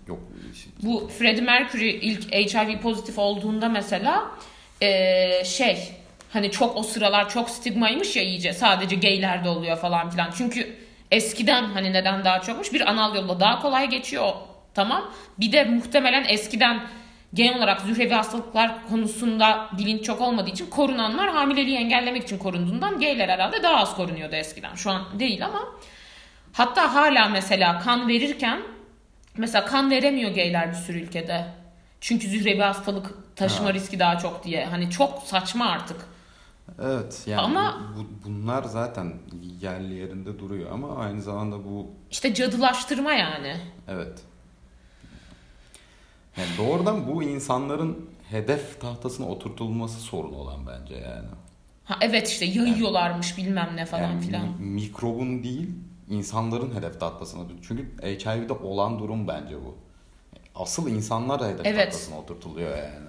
yok 0.09 0.19
işte- 0.55 0.71
Bu 0.83 1.09
Freddie 1.19 1.45
Mercury 1.45 1.91
ilk 1.91 2.33
HIV 2.35 2.81
pozitif 2.81 3.19
olduğunda 3.19 3.69
mesela 3.69 4.25
eee, 4.83 5.43
şey 5.47 5.79
hani 6.33 6.51
çok 6.51 6.77
o 6.77 6.83
sıralar 6.83 7.29
çok 7.29 7.51
stigmaymış 7.51 8.17
ya 8.17 8.23
iyice 8.23 8.53
sadece 8.53 8.97
gaylerde 8.97 9.49
oluyor 9.49 9.77
falan 9.77 10.11
filan. 10.11 10.31
Çünkü 10.39 10.77
eskiden 11.11 11.65
hani 11.65 11.93
neden 11.93 12.25
daha 12.25 12.41
çokmuş 12.41 12.73
bir 12.73 12.91
anal 12.91 13.15
yolla 13.15 13.41
daha 13.41 13.63
kolay 13.63 13.91
geçiyor 13.91 14.33
tamam. 14.75 15.11
Bir 15.41 15.53
de 15.53 15.65
muhtemelen 15.65 16.25
eskiden 16.29 16.81
genel 17.35 17.59
olarak 17.59 17.81
zührevi 17.81 18.15
hastalıklar 18.15 18.89
konusunda 18.91 19.69
bilinç 19.79 20.05
çok 20.05 20.21
olmadığı 20.21 20.51
için 20.51 20.71
korunanlar 20.71 21.31
hamileliği 21.31 21.77
engellemek 21.77 22.23
için 22.23 22.39
korunduğundan 22.39 23.01
gayler 23.01 23.29
herhalde 23.29 23.63
daha 23.63 23.77
az 23.77 23.97
korunuyordu 23.97 24.35
eskiden. 24.35 24.75
Şu 24.75 24.91
an 24.91 25.05
değil 25.19 25.45
ama 25.45 25.63
hatta 26.53 26.95
hala 26.95 27.29
mesela 27.29 27.79
kan 27.79 28.09
verirken 28.09 28.63
Mesela 29.37 29.65
kan 29.65 29.91
veremiyor 29.91 30.31
gayler 30.31 30.71
bir 30.71 30.77
sürü 30.77 30.99
ülkede. 30.99 31.45
Çünkü 32.03 32.29
zührevi 32.29 32.61
hastalık 32.63 33.15
taşıma 33.37 33.69
Ha. 33.69 33.75
riski 33.75 33.99
daha 33.99 34.19
çok 34.19 34.45
diye. 34.45 34.65
Hani 34.67 34.91
çok 34.91 35.23
saçma 35.23 35.67
artık. 35.67 36.07
Evet 36.83 37.23
yani 37.27 37.41
Ama- 37.41 37.81
bu, 37.97 38.01
bu- 38.01 38.29
bunlar 38.29 38.65
zaten 38.65 39.13
yerli 39.61 39.95
yerinde 39.95 40.39
duruyor 40.39 40.71
ama 40.73 40.97
aynı 40.97 41.23
zamanda 41.23 41.65
bu 41.65 41.87
İşte 42.11 42.35
cadılaştırma 42.35 43.13
yani. 43.13 43.57
evet. 43.89 44.21
Yani 46.37 46.49
doğrudan 46.59 47.07
bu 47.07 47.23
insanların 47.23 48.11
hedef 48.31 48.81
tahtasına 48.81 49.27
oturtulması 49.29 50.01
sorun 50.01 50.33
olan 50.33 50.67
bence 50.67 50.95
yani. 50.95 51.29
Ha 51.85 51.99
evet 52.01 52.29
işte 52.29 52.45
yayıyorlarmış 52.45 53.37
bilmem 53.39 53.71
ne 53.77 53.87
falan 53.87 54.03
yani 54.03 54.21
filan. 54.21 54.43
mi- 54.49 54.55
mikrobun 54.59 55.43
değil 55.43 55.71
insanların 56.11 56.75
hedef 56.75 57.01
tahtasına. 57.01 57.43
Çünkü 57.69 57.89
HIV'de 58.03 58.53
olan 58.53 58.99
durum 58.99 59.29
bence 59.29 59.57
bu. 59.65 59.77
Asıl 60.55 60.91
insanlar 60.91 61.41
da 61.41 61.49
hedef 61.49 61.67
Evet. 61.67 61.85
tahtasına 61.93 62.19
oturtuluyor 62.19 62.71
yani. 62.79 63.07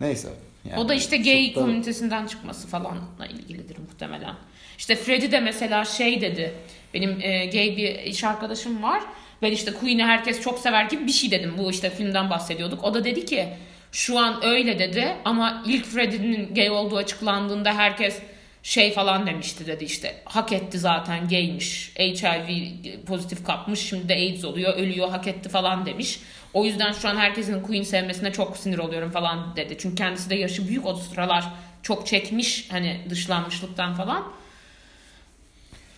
Neyse. 0.00 0.28
yani 0.70 0.80
o 0.80 0.88
da 0.88 0.94
işte 0.94 1.16
gay 1.16 1.50
da- 1.54 1.60
komünitesinden 1.60 2.26
çıkması 2.26 2.68
falanla 2.68 3.26
ilgilidir 3.30 3.76
muhtemelen. 3.78 4.34
İşte 4.78 4.96
Freddy 4.96 5.32
de 5.32 5.40
mesela 5.40 5.84
şey 5.84 6.20
dedi. 6.20 6.54
Benim 6.94 7.20
e, 7.20 7.46
gay 7.46 7.76
bir 7.76 7.98
iş 7.98 8.24
arkadaşım 8.24 8.82
var. 8.82 9.02
Ben 9.42 9.52
işte 9.52 9.72
Queen'i 9.74 10.04
herkes 10.04 10.40
çok 10.40 10.58
sever 10.58 10.84
gibi 10.84 11.06
bir 11.06 11.12
şey 11.12 11.30
dedim. 11.30 11.54
Bu 11.58 11.70
işte 11.70 11.90
filmden 11.90 12.30
bahsediyorduk. 12.30 12.84
O 12.84 12.94
da 12.94 13.04
dedi 13.04 13.24
ki 13.26 13.48
şu 13.92 14.18
an 14.18 14.44
öyle 14.44 14.78
dedi 14.78 15.16
ama 15.24 15.62
ilk 15.66 15.84
Freddy'nin 15.86 16.54
gay 16.54 16.70
olduğu 16.70 16.96
açıklandığında 16.96 17.72
herkes 17.74 18.18
şey 18.62 18.92
falan 18.92 19.26
demişti 19.26 19.66
dedi 19.66 19.84
işte 19.84 20.22
hak 20.24 20.52
etti 20.52 20.78
zaten 20.78 21.28
gaymiş 21.28 21.92
HIV 21.96 22.74
pozitif 23.06 23.44
kapmış 23.44 23.80
şimdi 23.80 24.08
de 24.08 24.14
AIDS 24.14 24.44
oluyor 24.44 24.74
ölüyor 24.74 25.08
hak 25.08 25.26
etti 25.26 25.48
falan 25.48 25.86
demiş. 25.86 26.20
O 26.54 26.64
yüzden 26.64 26.92
şu 26.92 27.08
an 27.08 27.16
herkesin 27.16 27.62
Queen 27.62 27.82
sevmesine 27.82 28.32
çok 28.32 28.56
sinir 28.56 28.78
oluyorum 28.78 29.10
falan 29.10 29.56
dedi. 29.56 29.76
Çünkü 29.78 29.96
kendisi 29.96 30.30
de 30.30 30.34
yaşı 30.34 30.68
büyük 30.68 30.86
o 30.86 30.94
sıralar 30.94 31.44
çok 31.82 32.06
çekmiş 32.06 32.70
hani 32.70 33.00
dışlanmışlıktan 33.10 33.94
falan. 33.94 34.32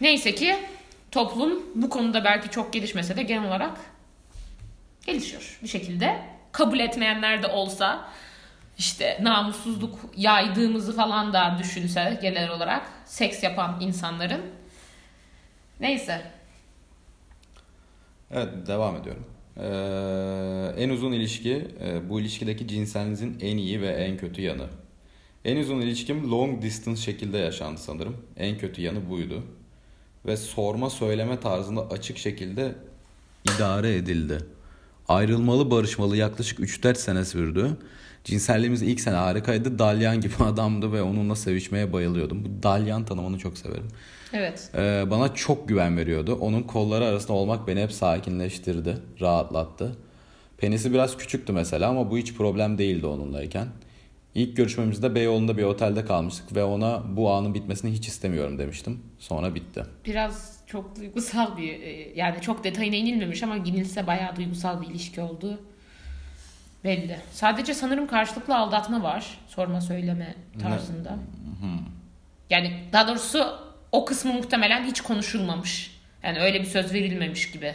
Neyse 0.01 0.35
ki 0.35 0.57
toplum 1.11 1.63
bu 1.75 1.91
konuda 1.91 2.25
belki 2.25 2.51
çok 2.51 2.73
gelişmese 2.73 3.17
de 3.17 3.23
genel 3.23 3.49
olarak 3.49 3.79
gelişiyor 5.07 5.59
bir 5.63 5.69
şekilde. 5.69 6.23
Kabul 6.53 6.79
etmeyenler 6.79 7.43
de 7.43 7.47
olsa 7.47 8.09
işte 8.79 9.19
namussuzluk 9.23 9.99
yaydığımızı 10.17 10.97
falan 10.97 11.33
da 11.33 11.57
düşünse 11.59 12.19
genel 12.23 12.51
olarak 12.51 12.87
seks 13.05 13.43
yapan 13.43 13.81
insanların. 13.81 14.41
Neyse. 15.81 16.23
Evet 18.31 18.67
devam 18.67 18.97
ediyorum. 18.97 19.25
Ee, 19.57 20.83
en 20.83 20.91
uzun 20.91 21.13
ilişki 21.13 21.69
e, 21.85 22.09
bu 22.09 22.21
ilişkideki 22.21 22.69
cinselinizin 22.69 23.39
en 23.41 23.57
iyi 23.57 23.83
ve 23.83 23.89
en 23.89 24.17
kötü 24.17 24.43
yanı. 24.43 24.67
En 25.45 25.57
uzun 25.57 25.81
ilişkim 25.81 26.31
long 26.31 26.63
distance 26.63 27.01
şekilde 27.01 27.39
yaşandı 27.39 27.81
sanırım. 27.81 28.17
En 28.37 28.59
kötü 28.59 28.83
yanı 28.83 29.11
buydu. 29.11 29.43
Ve 30.27 30.37
sorma 30.37 30.91
söyleme 30.91 31.41
tarzında 31.41 31.89
açık 31.89 32.19
şekilde 32.19 32.75
idare 33.55 33.95
edildi. 33.95 34.39
Ayrılmalı 35.09 35.71
barışmalı 35.71 36.17
yaklaşık 36.17 36.59
3-4 36.59 36.95
sene 36.95 37.25
sürdü. 37.25 37.77
Cinselliğimiz 38.25 38.83
ilk 38.83 39.01
sene 39.01 39.17
harikaydı. 39.17 39.79
Dalyan 39.79 40.21
gibi 40.21 40.35
adamdı 40.45 40.93
ve 40.93 41.03
onunla 41.03 41.37
sevişmeye 41.37 41.93
bayılıyordum. 41.93 42.45
Bu 42.45 42.63
Dalyan 42.63 43.05
tanımını 43.05 43.39
çok 43.39 43.59
severim. 43.59 43.89
Evet. 44.33 44.71
Ee, 44.75 45.05
bana 45.11 45.35
çok 45.35 45.69
güven 45.69 45.97
veriyordu. 45.97 46.39
Onun 46.41 46.63
kolları 46.63 47.05
arasında 47.05 47.33
olmak 47.33 47.69
beni 47.69 47.83
hep 47.83 47.93
sakinleştirdi, 47.93 48.99
rahatlattı. 49.21 49.97
Penisi 50.59 50.93
biraz 50.93 51.17
küçüktü 51.17 51.53
mesela 51.53 51.89
ama 51.89 52.11
bu 52.11 52.19
hiç 52.19 52.35
problem 52.35 52.79
değildi 52.79 53.07
onunlayken. 53.07 53.69
İlk 54.35 54.57
görüşmemizde 54.57 55.15
Beyoğlu'nda 55.15 55.57
bir 55.57 55.63
otelde 55.63 56.05
kalmıştık 56.05 56.55
ve 56.57 56.65
ona 56.65 57.03
bu 57.17 57.31
anın 57.31 57.55
bitmesini 57.55 57.93
hiç 57.93 58.09
istemiyorum 58.09 58.59
demiştim. 58.59 59.01
Sonra 59.19 59.55
bitti. 59.55 59.83
Biraz 60.05 60.59
çok 60.67 60.97
duygusal 60.97 61.57
bir 61.57 61.69
e, 61.81 62.13
yani 62.17 62.41
çok 62.41 62.65
detayına 62.65 62.97
inilmemiş 62.97 63.43
ama 63.43 63.57
ginilse 63.57 64.07
bayağı 64.07 64.37
duygusal 64.37 64.83
bir 64.83 64.87
ilişki 64.87 65.21
oldu. 65.21 65.61
Belli. 66.85 67.19
Sadece 67.33 67.75
sanırım 67.75 68.07
karşılıklı 68.07 68.57
aldatma 68.57 69.03
var. 69.03 69.39
Sorma 69.49 69.81
söyleme 69.81 70.35
tarzında. 70.63 71.17
Yani 72.51 72.81
daha 72.93 73.09
doğrusu 73.09 73.59
o 73.93 74.05
kısmı 74.05 74.33
muhtemelen 74.33 74.85
hiç 74.85 75.01
konuşulmamış. 75.01 76.01
Yani 76.23 76.41
öyle 76.41 76.61
bir 76.61 76.67
söz 76.67 76.93
verilmemiş 76.93 77.51
gibi. 77.51 77.75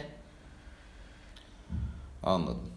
Anladım. 2.22 2.72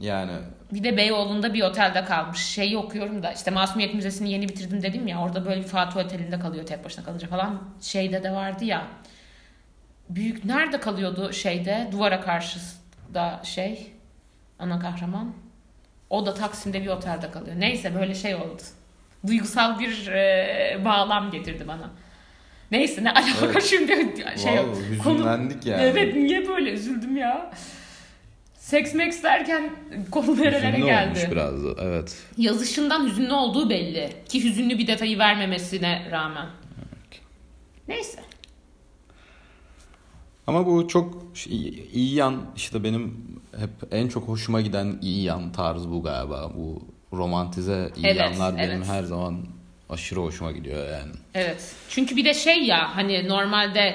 Yani 0.00 0.32
Bir 0.72 0.84
de 0.84 0.96
Beyoğlu'nda 0.96 1.54
bir 1.54 1.62
otelde 1.62 2.04
kalmış. 2.04 2.38
Şeyi 2.38 2.76
okuyorum 2.78 3.22
da 3.22 3.32
işte 3.32 3.50
Masumiyet 3.50 3.94
Müzesi'ni 3.94 4.30
yeni 4.30 4.48
bitirdim 4.48 4.82
dedim 4.82 5.06
ya. 5.06 5.22
Orada 5.22 5.46
böyle 5.46 5.60
bir 5.60 5.66
Fatih 5.66 5.96
Oteli'nde 5.96 6.40
kalıyor 6.40 6.66
tek 6.66 6.84
başına 6.84 7.04
kalınca 7.04 7.28
falan. 7.28 7.62
Şeyde 7.80 8.22
de 8.22 8.32
vardı 8.32 8.64
ya. 8.64 8.86
Büyük 10.08 10.44
nerede 10.44 10.80
kalıyordu 10.80 11.32
şeyde 11.32 11.88
duvara 11.92 12.20
karşı 12.20 12.60
da 13.14 13.40
şey 13.44 13.92
ana 14.58 14.78
kahraman. 14.80 15.32
O 16.10 16.26
da 16.26 16.34
Taksim'de 16.34 16.82
bir 16.82 16.86
otelde 16.86 17.30
kalıyor. 17.30 17.56
Neyse 17.58 17.94
böyle 17.94 18.14
şey 18.14 18.34
oldu. 18.34 18.62
Duygusal 19.26 19.78
bir 19.78 20.06
e, 20.06 20.80
bağlam 20.84 21.30
getirdi 21.30 21.64
bana. 21.68 21.90
Neyse 22.70 23.04
ne 23.04 23.10
alaka 23.10 23.46
Evet. 23.46 23.62
şimdi 23.62 23.92
şey 24.42 24.58
Vallahi 24.58 24.90
hüzünlendik 24.90 25.66
yani. 25.66 25.82
Evet 25.82 26.16
niye 26.16 26.48
böyle 26.48 26.70
üzüldüm 26.70 27.16
ya. 27.16 27.50
Seks 28.54 28.94
meks 28.94 29.22
derken 29.22 29.70
konu 30.10 30.36
nerelere 30.36 30.80
geldi. 30.80 31.08
olmuş 31.08 31.30
biraz 31.30 31.64
da, 31.64 31.82
evet. 31.82 32.16
Yazışından 32.38 33.06
hüzünlü 33.06 33.32
olduğu 33.32 33.70
belli. 33.70 34.12
Ki 34.28 34.44
hüzünlü 34.44 34.78
bir 34.78 34.86
detayı 34.86 35.18
vermemesine 35.18 36.08
rağmen. 36.10 36.46
Neyse. 37.88 38.20
Ama 40.46 40.66
bu 40.66 40.88
çok 40.88 41.24
iyi 41.46 42.14
yan 42.14 42.42
işte 42.56 42.84
benim 42.84 43.16
hep 43.58 43.70
en 43.90 44.08
çok 44.08 44.28
hoşuma 44.28 44.60
giden 44.60 44.98
iyi 45.02 45.22
yan 45.22 45.52
tarzı 45.52 45.90
bu 45.90 46.02
galiba. 46.02 46.52
Bu 46.56 46.82
romantize 47.12 47.90
iyi 47.96 48.06
Evet, 48.06 48.20
yanlar 48.20 48.56
benim 48.56 48.70
evet. 48.70 48.88
her 48.88 49.02
zaman 49.02 49.44
aşırı 49.90 50.20
hoşuma 50.20 50.52
gidiyor 50.52 50.90
yani. 50.90 51.12
Evet. 51.34 51.74
Çünkü 51.88 52.16
bir 52.16 52.24
de 52.24 52.34
şey 52.34 52.64
ya 52.64 52.96
hani 52.96 53.28
normalde 53.28 53.94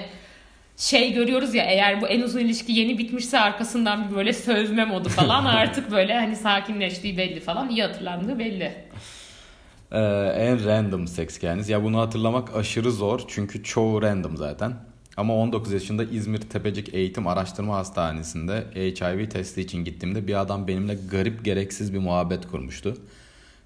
şey 0.78 1.14
görüyoruz 1.14 1.56
ya 1.56 1.64
eğer 1.64 2.02
bu 2.02 2.08
en 2.08 2.22
uzun 2.22 2.40
ilişki 2.40 2.72
yeni 2.72 2.98
bitmişse 2.98 3.40
arkasından 3.40 4.10
bir 4.10 4.16
böyle 4.16 4.34
sözme 4.34 4.86
modu 4.86 5.10
falan 5.10 5.46
artık 5.46 5.92
böyle 5.92 6.14
hani 6.14 6.36
sakinleştiği 6.36 7.18
belli 7.18 7.40
falan 7.40 7.70
iyi 7.70 7.84
hatırlandığı 7.84 8.40
belli. 8.40 8.74
Ee, 9.92 10.00
en 10.38 10.66
random 10.66 11.08
seks 11.08 11.38
hikayeniz. 11.38 11.70
Ya 11.70 11.84
bunu 11.84 12.00
hatırlamak 12.00 12.56
aşırı 12.56 12.92
zor 12.92 13.22
çünkü 13.28 13.64
çoğu 13.64 14.02
random 14.02 14.38
zaten. 14.38 14.74
Ama 15.18 15.36
19 15.36 15.74
yaşında 15.74 16.04
İzmir 16.04 16.38
Tepecik 16.38 16.94
Eğitim 16.94 17.28
Araştırma 17.28 17.76
Hastanesi'nde 17.76 18.64
HIV 18.76 19.30
testi 19.30 19.62
için 19.62 19.86
gittiğimde 19.86 20.28
bir 20.28 20.42
adam 20.42 20.68
benimle 20.68 20.98
garip 21.12 21.46
gereksiz 21.46 21.94
bir 21.94 22.00
muhabbet 22.00 22.48
kurmuştu. 22.48 22.98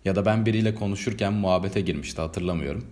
Ya 0.06 0.16
da 0.16 0.26
ben 0.26 0.46
biriyle 0.46 0.76
konuşurken 0.76 1.34
muhabbete 1.34 1.82
girmişti 1.82 2.22
hatırlamıyorum. 2.22 2.86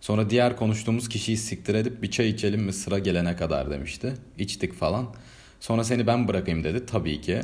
Sonra 0.00 0.30
diğer 0.30 0.56
konuştuğumuz 0.56 1.08
kişiyi 1.08 1.36
siktir 1.36 1.74
edip 1.74 2.02
bir 2.02 2.10
çay 2.10 2.28
içelim 2.28 2.62
mi 2.62 2.72
sıra 2.72 2.98
gelene 2.98 3.36
kadar 3.36 3.70
demişti. 3.70 4.12
İçtik 4.38 4.74
falan. 4.74 5.06
Sonra 5.60 5.84
seni 5.84 6.06
ben 6.06 6.28
bırakayım 6.28 6.64
dedi 6.64 6.86
tabii 6.86 7.20
ki. 7.20 7.40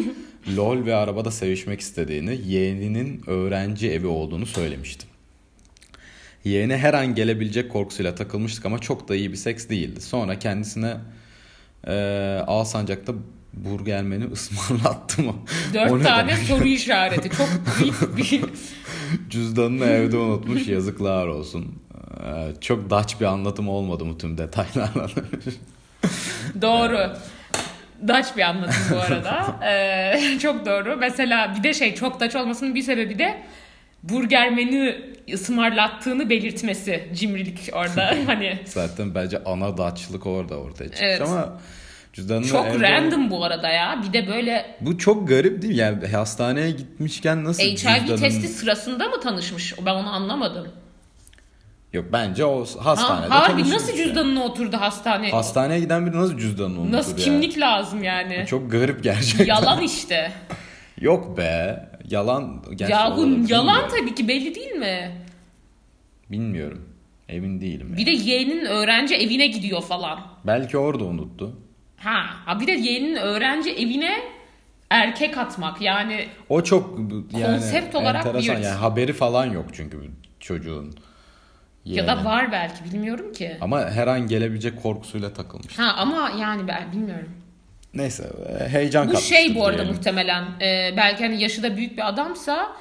LOL 0.56 0.86
ve 0.86 0.94
arabada 0.94 1.30
sevişmek 1.30 1.80
istediğini, 1.80 2.40
yeğeninin 2.46 3.22
öğrenci 3.26 3.90
evi 3.90 4.06
olduğunu 4.06 4.46
söylemişti. 4.46 5.13
Yeğene 6.44 6.78
her 6.78 6.94
an 6.94 7.14
gelebilecek 7.14 7.72
korkusuyla 7.72 8.14
takılmıştık 8.14 8.66
ama 8.66 8.78
çok 8.78 9.08
da 9.08 9.16
iyi 9.16 9.32
bir 9.32 9.36
seks 9.36 9.68
değildi. 9.68 10.00
Sonra 10.00 10.38
kendisine 10.38 10.94
eee 11.86 12.42
Alsancak'ta 12.46 13.12
burger 13.52 14.02
menü 14.02 14.30
ısmarlattı 14.32 15.22
mı? 15.22 15.34
Dört 15.74 15.92
ne 15.92 16.02
tane 16.02 16.36
soru 16.36 16.64
işareti. 16.64 17.30
Çok 17.36 17.48
büyük 17.80 18.16
bir 18.16 18.44
Cüzdanını 19.30 19.84
evde 19.84 20.16
unutmuş 20.16 20.68
yazıklar 20.68 21.26
olsun. 21.26 21.74
Ee, 22.26 22.60
çok 22.60 22.90
daç 22.90 23.20
bir 23.20 23.24
anlatım 23.24 23.68
olmadı 23.68 24.04
mı 24.04 24.18
tüm 24.18 24.38
detaylarla? 24.38 25.08
Doğru. 26.62 27.16
Daç 28.08 28.36
bir 28.36 28.42
anlatım 28.42 28.82
bu 28.90 28.96
arada. 28.96 29.60
Ee, 29.66 30.38
çok 30.42 30.66
doğru. 30.66 30.96
Mesela 30.96 31.54
bir 31.58 31.62
de 31.62 31.74
şey 31.74 31.94
çok 31.94 32.20
daç 32.20 32.36
olmasının 32.36 32.74
bir 32.74 32.82
sebebi 32.82 33.18
de 33.18 33.42
burger 34.08 34.50
menü 34.52 35.14
ısmarlattığını 35.34 36.30
belirtmesi. 36.30 37.08
Cimrilik 37.14 37.70
orada 37.72 38.14
hani. 38.26 38.58
Zaten 38.64 39.14
bence 39.14 39.44
ana 39.44 39.76
daçlık 39.78 40.26
orada 40.26 40.56
ortaya 40.56 40.84
çıkmış 40.84 41.00
Evet. 41.02 41.20
ama 41.22 41.58
cüzdanını 42.12 42.46
Çok 42.46 42.66
evde- 42.66 42.82
random 42.90 43.30
bu 43.30 43.44
arada 43.44 43.68
ya. 43.68 44.00
Bir 44.08 44.12
de 44.12 44.28
böyle 44.28 44.76
Bu 44.80 44.98
çok 44.98 45.28
garip 45.28 45.62
değil 45.62 45.72
mi? 45.74 45.78
yani 45.80 46.06
hastaneye 46.06 46.70
gitmişken 46.70 47.44
nasıl 47.44 47.62
HIV 47.62 47.76
cüzdanın... 47.76 48.16
testi 48.20 48.48
sırasında 48.48 49.08
mı 49.08 49.20
tanışmış? 49.20 49.74
Ben 49.86 49.94
onu 49.94 50.08
anlamadım. 50.14 50.68
Yok 51.92 52.04
bence 52.12 52.44
o 52.44 52.64
Ha, 52.64 52.84
hastanede 52.84 53.28
harbi 53.28 53.50
tanışmış 53.52 53.72
nasıl 53.74 53.88
yani. 53.88 53.96
cüzdanına 54.04 54.42
oturdu 54.44 54.76
hastane? 54.76 55.30
Hastaneye 55.30 55.80
giden 55.80 56.06
biri 56.06 56.16
nasıl 56.16 56.38
cüzdanını 56.38 56.80
unutur 56.80 56.92
Nasıl 56.96 57.16
kimlik 57.16 57.58
lazım 57.60 58.02
yani? 58.04 58.44
Çok 58.48 58.70
garip 58.70 59.02
gerçekten. 59.04 59.44
Yalan 59.44 59.82
işte. 59.82 60.32
Yok 61.00 61.38
be. 61.38 61.86
Yalan. 62.10 62.62
Yahu 62.78 63.38
yalan 63.48 63.88
tabii 63.88 64.14
ki 64.14 64.28
belli 64.28 64.54
değil 64.54 64.72
mi? 64.72 65.24
Bilmiyorum. 66.30 66.88
Emin 67.28 67.60
değilim. 67.60 67.94
Bir 67.96 68.06
de 68.06 68.10
yeğenin 68.10 68.64
öğrenci 68.64 69.14
evine 69.14 69.46
gidiyor 69.46 69.82
falan. 69.82 70.20
Belki 70.46 70.78
orada 70.78 71.04
unuttu. 71.04 71.56
Ha, 71.96 72.24
ha 72.44 72.60
bir 72.60 72.66
de 72.66 72.72
yeğenin 72.72 73.16
öğrenci 73.16 73.70
evine 73.70 74.18
erkek 74.90 75.38
atmak 75.38 75.80
yani 75.80 76.26
O 76.48 76.62
çok 76.62 76.98
yani 77.38 77.44
Konsept 77.46 77.94
olarak 77.94 78.26
enteresan. 78.26 78.54
Yani 78.54 78.66
haberi 78.66 79.12
falan 79.12 79.46
yok 79.46 79.66
çünkü 79.72 80.10
çocuğun. 80.40 80.94
ya 81.84 82.06
da 82.06 82.10
yeğeni. 82.12 82.24
var 82.24 82.52
belki 82.52 82.84
bilmiyorum 82.84 83.32
ki. 83.32 83.56
Ama 83.60 83.90
her 83.90 84.06
an 84.06 84.26
gelebilecek 84.26 84.82
korkusuyla 84.82 85.32
takılmış. 85.32 85.78
Ha 85.78 85.94
ama 85.98 86.30
yani 86.40 86.68
ben 86.68 86.92
bilmiyorum. 86.92 87.28
Neyse 87.94 88.30
e, 88.60 88.68
heyecan 88.68 89.08
Bu 89.12 89.16
şey 89.16 89.54
bu 89.54 89.66
arada 89.66 89.78
diyelim. 89.78 89.94
muhtemelen 89.94 90.44
e, 90.60 90.94
belki 90.96 91.24
hani 91.24 91.42
yaşı 91.42 91.62
da 91.62 91.76
büyük 91.76 91.96
bir 91.96 92.08
adamsa 92.08 92.76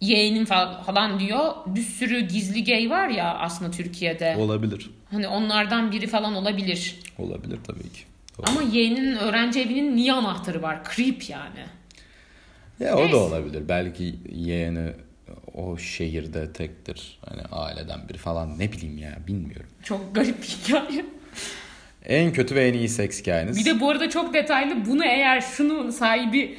yeğenim 0.00 0.44
fa- 0.44 0.84
falan 0.84 1.20
diyor. 1.20 1.52
Bir 1.66 1.82
sürü 1.82 2.20
gizli 2.20 2.64
gay 2.64 2.90
var 2.90 3.08
ya 3.08 3.34
aslında 3.34 3.70
Türkiye'de. 3.70 4.36
Olabilir. 4.38 4.90
Hani 5.10 5.28
onlardan 5.28 5.92
biri 5.92 6.06
falan 6.06 6.34
olabilir. 6.34 6.96
Olabilir 7.18 7.58
tabii 7.66 7.82
ki. 7.92 8.00
Doğru. 8.38 8.46
Ama 8.50 8.62
yeğeninin 8.62 9.16
öğrenci 9.16 9.60
evinin 9.60 9.96
niye 9.96 10.12
anahtarı 10.12 10.62
var? 10.62 10.78
Creep 10.96 11.30
yani. 11.30 11.60
Ya 12.80 12.96
o 12.96 13.00
Neyse. 13.00 13.12
da 13.12 13.16
olabilir. 13.16 13.62
Belki 13.68 14.14
yeğeni 14.32 14.90
o 15.54 15.78
şehirde 15.78 16.52
tektir. 16.52 17.18
Hani 17.28 17.42
aileden 17.52 18.08
biri 18.08 18.18
falan 18.18 18.58
ne 18.58 18.72
bileyim 18.72 18.98
ya 18.98 19.18
bilmiyorum. 19.26 19.66
Çok 19.82 20.14
garip 20.14 20.42
bir 20.42 20.46
hikaye. 20.46 21.04
En 22.06 22.32
kötü 22.32 22.54
ve 22.54 22.68
en 22.68 22.74
iyi 22.74 22.88
seks 22.88 23.20
hikayeniz. 23.20 23.58
Bir 23.58 23.64
de 23.64 23.80
bu 23.80 23.90
arada 23.90 24.10
çok 24.10 24.34
detaylı. 24.34 24.86
Bunu 24.86 25.04
eğer 25.04 25.40
şunun 25.40 25.90
sahibi 25.90 26.58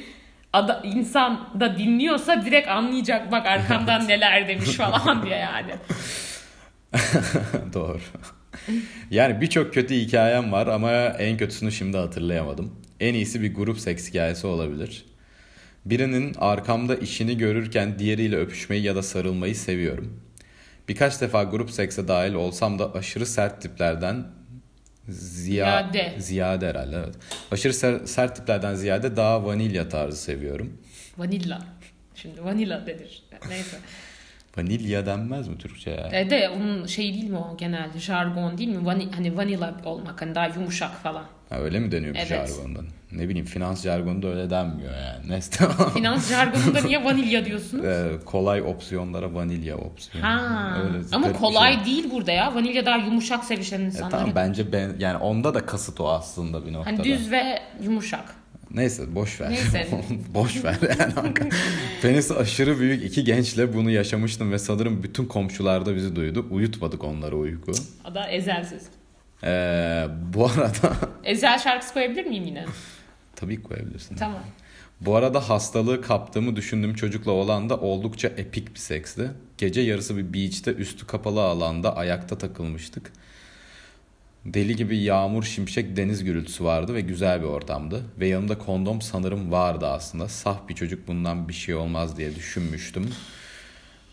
ada, 0.52 0.82
insan 0.84 1.50
da 1.60 1.78
dinliyorsa 1.78 2.44
direkt 2.44 2.68
anlayacak 2.68 3.32
bak 3.32 3.46
arkamdan 3.46 4.08
neler 4.08 4.48
demiş 4.48 4.70
falan 4.70 5.26
diye 5.26 5.36
yani. 5.36 5.72
Doğru. 7.74 8.00
yani 9.10 9.40
birçok 9.40 9.74
kötü 9.74 9.94
hikayem 9.94 10.52
var 10.52 10.66
ama 10.66 10.92
en 10.92 11.36
kötüsünü 11.36 11.72
şimdi 11.72 11.96
hatırlayamadım. 11.96 12.74
En 13.00 13.14
iyisi 13.14 13.42
bir 13.42 13.54
grup 13.54 13.78
seks 13.78 14.08
hikayesi 14.08 14.46
olabilir. 14.46 15.04
Birinin 15.84 16.34
arkamda 16.38 16.96
işini 16.96 17.38
görürken 17.38 17.98
diğeriyle 17.98 18.36
öpüşmeyi 18.36 18.82
ya 18.82 18.96
da 18.96 19.02
sarılmayı 19.02 19.56
seviyorum. 19.56 20.20
Birkaç 20.88 21.20
defa 21.20 21.42
grup 21.44 21.70
sekse 21.70 22.08
dahil 22.08 22.34
olsam 22.34 22.78
da 22.78 22.94
aşırı 22.94 23.26
sert 23.26 23.62
tiplerden 23.62 24.24
ziya, 25.08 25.64
Ziyade. 25.92 26.14
ziyade 26.18 26.68
herhalde 26.68 26.96
evet. 26.96 27.14
Aşırı 27.50 27.72
ser- 27.72 28.06
sert 28.06 28.36
tiplerden 28.36 28.74
ziyade 28.74 29.16
daha 29.16 29.44
vanilya 29.44 29.88
tarzı 29.88 30.16
seviyorum. 30.22 30.78
Vanilla. 31.18 31.62
Şimdi 32.14 32.44
vanilla 32.44 32.86
denir. 32.86 33.22
Neyse. 33.48 33.76
Vanilya 34.62 35.06
denmez 35.06 35.48
mi 35.48 35.58
Türkçe 35.58 35.90
ya? 35.90 36.08
E 36.20 36.30
de 36.30 36.48
onun 36.48 36.86
şey 36.86 37.14
değil 37.14 37.30
mi 37.30 37.38
o 37.38 37.56
genelde 37.56 37.98
jargon 37.98 38.58
değil 38.58 38.68
mi? 38.70 38.86
Vani, 38.86 39.08
hani 39.16 39.36
vanilla 39.36 39.74
olmak 39.84 40.22
hani 40.22 40.34
daha 40.34 40.46
yumuşak 40.46 40.90
falan. 41.02 41.24
Ha, 41.48 41.58
öyle 41.58 41.78
mi 41.78 41.92
deniyor 41.92 42.14
bu 42.14 42.18
Evet. 42.18 42.28
jargondan? 42.28 42.84
Ne 43.12 43.28
bileyim 43.28 43.46
finans 43.46 43.84
jargonunda 43.84 44.26
öyle 44.28 44.50
denmiyor 44.50 44.90
yani. 44.96 45.28
Neyse 45.30 45.50
tamam. 45.58 45.90
Finans 45.94 46.30
jargonunda 46.30 46.80
niye 46.80 47.04
vanilya 47.04 47.44
diyorsun? 47.44 47.82
Ee, 47.84 48.08
kolay 48.24 48.62
opsiyonlara 48.62 49.34
vanilya 49.34 49.76
opsiyonu. 49.76 50.26
Ha. 50.26 50.76
Öyle 50.84 50.98
Ama 51.12 51.32
kolay 51.32 51.74
şey. 51.74 51.84
değil 51.84 52.10
burada 52.10 52.32
ya. 52.32 52.54
Vanilya 52.54 52.86
daha 52.86 52.96
yumuşak 52.96 53.44
sevişen 53.44 53.80
E, 53.80 53.84
insanlar. 53.84 54.10
tamam 54.10 54.32
bence 54.34 54.72
ben 54.72 54.92
yani 54.98 55.16
onda 55.16 55.54
da 55.54 55.66
kasıt 55.66 56.00
o 56.00 56.08
aslında 56.08 56.66
bir 56.66 56.72
noktada. 56.72 56.96
hani 56.96 57.04
düz 57.04 57.30
ve 57.30 57.58
yumuşak. 57.82 58.34
Neyse 58.74 59.14
boş 59.14 59.40
ver. 59.40 59.50
Neyse. 59.50 59.88
boş 60.34 60.64
ver 60.64 60.76
yani. 60.98 61.34
Penisi 62.02 62.34
aşırı 62.34 62.78
büyük 62.80 63.04
iki 63.04 63.24
gençle 63.24 63.74
bunu 63.74 63.90
yaşamıştım 63.90 64.52
ve 64.52 64.58
sanırım 64.58 65.02
bütün 65.02 65.24
komşular 65.24 65.86
da 65.86 65.94
bizi 65.96 66.16
duydu. 66.16 66.46
Uyutmadık 66.50 67.04
onları 67.04 67.36
uyku. 67.36 67.72
O 68.10 68.14
da 68.14 68.28
ezelsiz. 68.28 68.82
Ee, 69.44 70.06
bu 70.34 70.46
arada 70.46 70.96
Ezel 71.24 71.58
şarkısı 71.58 71.94
koyabilir 71.94 72.26
miyim 72.26 72.44
yine? 72.44 72.64
tabii 73.36 73.62
koyabilirsin. 73.62 74.16
Tamam. 74.16 74.40
Bu 75.00 75.16
arada 75.16 75.48
hastalığı 75.48 76.02
kaptığımı 76.02 76.56
düşündüğüm 76.56 76.94
çocukla 76.94 77.32
olan 77.32 77.70
da 77.70 77.76
oldukça 77.76 78.28
epik 78.28 78.74
bir 78.74 78.78
seksti. 78.78 79.30
Gece 79.58 79.80
yarısı 79.80 80.16
bir 80.16 80.34
beach'te 80.34 80.72
üstü 80.74 81.06
kapalı 81.06 81.42
alanda 81.42 81.96
ayakta 81.96 82.38
takılmıştık. 82.38 83.12
Deli 84.44 84.76
gibi 84.76 84.98
yağmur, 84.98 85.42
şimşek, 85.44 85.96
deniz 85.96 86.24
gürültüsü 86.24 86.64
vardı 86.64 86.94
ve 86.94 87.00
güzel 87.00 87.40
bir 87.40 87.46
ortamdı. 87.46 88.04
Ve 88.20 88.26
yanımda 88.26 88.58
kondom 88.58 89.02
sanırım 89.02 89.52
vardı 89.52 89.86
aslında. 89.86 90.28
Saf 90.28 90.68
bir 90.68 90.74
çocuk 90.74 91.08
bundan 91.08 91.48
bir 91.48 91.52
şey 91.54 91.74
olmaz 91.74 92.16
diye 92.18 92.34
düşünmüştüm. 92.34 93.10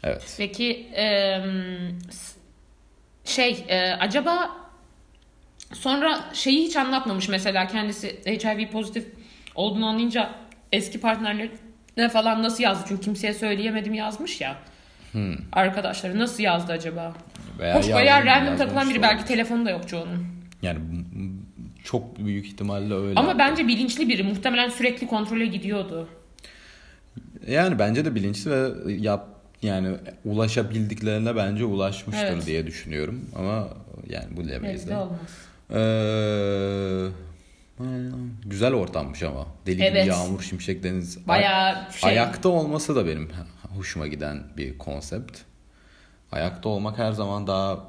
Evet. 0.04 0.36
Peki 0.38 0.88
şey 3.26 3.66
eee, 3.70 3.98
acaba 4.00 4.52
sonra 5.74 6.26
şeyi 6.34 6.66
hiç 6.68 6.76
anlatmamış 6.76 7.30
mesela 7.30 7.68
kendisi 7.68 8.20
HIV 8.26 8.72
pozitif 8.72 9.06
olduğunu 9.56 9.86
anlayınca 9.88 10.30
eski 10.72 11.00
partnerlerine 11.00 12.10
falan 12.14 12.44
nasıl 12.44 12.64
yazdı? 12.64 12.86
Çünkü 12.88 13.02
kimseye 13.02 13.34
söyleyemedim 13.34 13.94
yazmış 13.94 14.42
ya. 14.42 14.58
Arkadaşları 15.52 16.20
nasıl 16.20 16.44
yazdı 16.44 16.72
acaba? 16.72 17.14
Veya 17.60 17.76
Hoş 17.76 17.92
bayağı 17.94 18.26
random 18.26 18.58
takılan 18.58 18.90
biri 18.90 19.02
belki 19.02 19.26
telefonu 19.26 19.66
da 19.66 19.70
yok 19.70 19.88
çoğunun. 19.88 20.26
Yani 20.62 20.80
Çok 21.84 22.20
büyük 22.20 22.46
ihtimalle 22.46 22.94
öyle. 22.94 23.20
Ama 23.20 23.38
bence 23.38 23.68
bilinçli 23.68 24.10
biri. 24.10 24.24
Muhtemelen 24.24 24.70
sürekli 24.70 25.08
kontrole 25.08 25.46
gidiyordu. 25.46 26.08
Yani 27.48 27.80
bence 27.80 28.06
de 28.06 28.16
bilinçli 28.16 28.52
ve 28.52 28.94
yap 28.94 29.28
yani 29.62 29.96
ulaşabildiklerine 30.26 31.36
bence 31.36 31.66
ulaşmıştır 31.66 32.26
Evet. 32.26 32.46
diye 32.46 32.68
düşünüyorum. 32.68 33.30
Ama 33.36 33.68
yani 34.10 34.26
bu 34.32 34.42
bilemeyiz 34.42 34.82
Belli 34.82 34.88
de. 34.88 34.96
de 34.96 34.98
olmaz. 34.98 35.20
Ee, 35.74 37.08
güzel 38.46 38.74
ortammış 38.74 39.24
ama. 39.24 39.48
Deli 39.66 39.84
Evet. 39.84 40.04
gibi 40.04 40.10
yağmur, 40.10 40.42
şimşek, 40.42 40.84
deniz. 40.84 41.28
Bayağı 41.28 41.92
şey. 41.92 42.10
Ayakta 42.10 42.50
olması 42.50 42.96
da 42.96 43.08
benim 43.08 43.30
hoşuma 43.76 44.08
giden 44.08 44.44
bir 44.58 44.78
konsept. 44.78 45.38
Ayakta 46.36 46.70
olmak 46.70 46.98
her 46.98 47.12
zaman 47.12 47.48
daha 47.48 47.84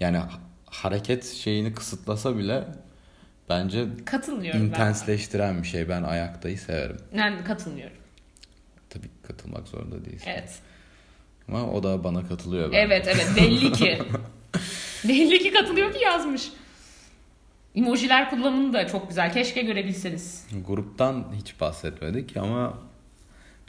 yani 0.00 0.16
ha- 0.16 0.30
hareket 0.66 1.24
şeyini 1.26 1.74
kısıtlasa 1.74 2.38
bile 2.38 2.64
bence 3.48 3.86
Katılmıyorum 4.04 4.60
ben. 4.60 4.66
intensleştiren 4.66 5.62
bir 5.62 5.68
şey. 5.68 5.88
Ben 5.88 6.02
ayaktayı 6.02 6.58
severim. 6.58 6.96
Ben 7.16 7.44
katılmıyorum. 7.44 7.96
Tabii 8.90 9.10
katılmak 9.22 9.68
zorunda 9.68 10.04
değilsin. 10.04 10.30
Evet. 10.30 10.58
Ama 11.48 11.70
o 11.70 11.82
da 11.82 12.04
bana 12.04 12.28
katılıyor. 12.28 12.72
Ben. 12.72 12.76
Evet 12.78 13.06
evet 13.08 13.28
belli 13.36 13.72
ki. 13.72 13.98
belli 15.08 15.38
ki 15.38 15.52
katılıyor 15.52 15.92
ki 15.92 16.04
yazmış. 16.04 16.50
Emojiler 17.74 18.30
kullanımı 18.30 18.72
da 18.72 18.86
çok 18.86 19.08
güzel. 19.08 19.32
Keşke 19.32 19.62
görebilseniz. 19.62 20.46
Gruptan 20.66 21.26
hiç 21.36 21.60
bahsetmedik 21.60 22.36
ama 22.36 22.78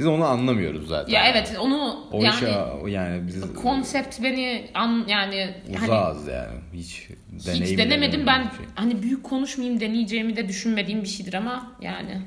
biz 0.01 0.07
onu 0.07 0.25
anlamıyoruz 0.25 0.87
zaten. 0.87 1.13
Ya 1.13 1.25
evet 1.27 1.55
onu 1.59 2.07
O 2.11 2.23
yani 2.23 2.35
işe 2.35 2.91
yani 2.91 3.27
biz 3.27 3.53
konsept 3.53 4.23
beni 4.23 4.69
an 4.73 5.05
yani 5.07 5.55
hani 5.77 5.83
uzağız 5.83 6.27
yani. 6.27 6.59
Hiç 6.73 7.07
deneyim 7.45 7.65
hiç 7.65 7.77
denemedim 7.77 8.27
ben 8.27 8.41
şey. 8.41 8.65
hani 8.75 9.01
büyük 9.03 9.23
konuşmayayım 9.23 9.79
deneyeceğimi 9.79 10.35
de 10.35 10.47
düşünmediğim 10.47 11.03
bir 11.03 11.07
şeydir 11.07 11.33
ama 11.33 11.71
yani 11.81 12.21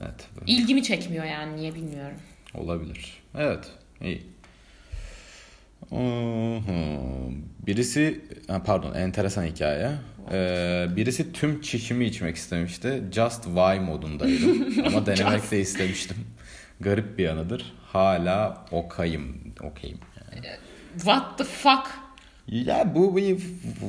Evet. 0.00 0.28
ilgimi 0.46 0.82
çekmiyor 0.82 1.24
yani 1.24 1.56
niye 1.56 1.74
bilmiyorum. 1.74 2.18
Olabilir. 2.54 3.22
Evet. 3.38 3.64
iyi. 4.02 4.26
Birisi 7.66 8.20
pardon 8.64 8.94
enteresan 8.94 9.44
hikaye. 9.44 9.90
Ee, 10.32 10.86
birisi 10.96 11.32
tüm 11.32 11.60
çişimi 11.60 12.04
içmek 12.04 12.36
istemişti. 12.36 13.02
Just 13.12 13.44
why 13.44 13.80
modundaydım. 13.80 14.66
Ama 14.86 15.06
denemek 15.06 15.50
de 15.50 15.60
istemiştim. 15.60 16.16
Garip 16.80 17.18
bir 17.18 17.28
anıdır. 17.28 17.72
Hala 17.86 18.64
okayım. 18.70 19.36
Okeyim. 19.62 19.98
Yani. 20.34 20.46
What 20.96 21.38
the 21.38 21.44
fuck? 21.44 21.86
Ya 22.48 22.94
bu 22.94 23.16
bir 23.16 23.42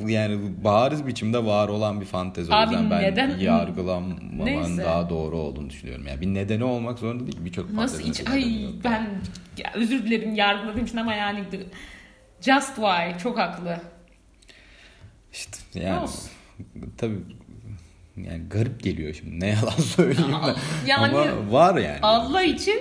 yani 0.06 0.38
bariz 0.64 1.06
biçimde 1.06 1.44
var 1.46 1.68
olan 1.68 2.00
bir 2.00 2.06
fantezi. 2.06 2.52
O 2.52 2.54
Abi 2.54 2.74
yüzden 2.74 2.90
ben 2.90 3.02
neden- 3.02 3.38
yargılamaman 3.38 4.18
Neyse. 4.46 4.84
daha 4.84 5.10
doğru 5.10 5.36
olduğunu 5.36 5.70
düşünüyorum. 5.70 6.06
Yani 6.06 6.20
bir 6.20 6.26
nedeni 6.26 6.64
olmak 6.64 6.98
zorunda 6.98 7.26
değil. 7.26 7.38
Birçok 7.44 7.70
Nasıl 7.70 8.02
fantezinin 8.02 8.12
iç 8.12 8.20
bir 8.44 8.50
nedeni 8.50 8.66
ay 8.66 8.74
ben 8.84 9.08
ya, 9.64 9.70
özür 9.74 10.02
dilerim 10.04 10.34
yargıladığım 10.34 10.84
için 10.84 10.96
ama 10.96 11.14
yani 11.14 11.44
just 12.40 12.74
why 12.76 13.18
çok 13.22 13.38
haklı. 13.38 13.78
İşte 15.32 15.58
yani 15.74 16.00
Olsun. 16.00 16.30
tabii 16.98 17.18
yani 18.16 18.42
garip 18.50 18.82
geliyor 18.82 19.14
şimdi. 19.14 19.40
Ne 19.40 19.48
yalan 19.48 19.70
söyleyeyim 19.96 20.32
de. 20.46 20.54
Yani- 20.86 21.06
Ama 21.18 21.52
var 21.52 21.76
yani. 21.76 21.98
Allah 22.02 22.42
için 22.42 22.80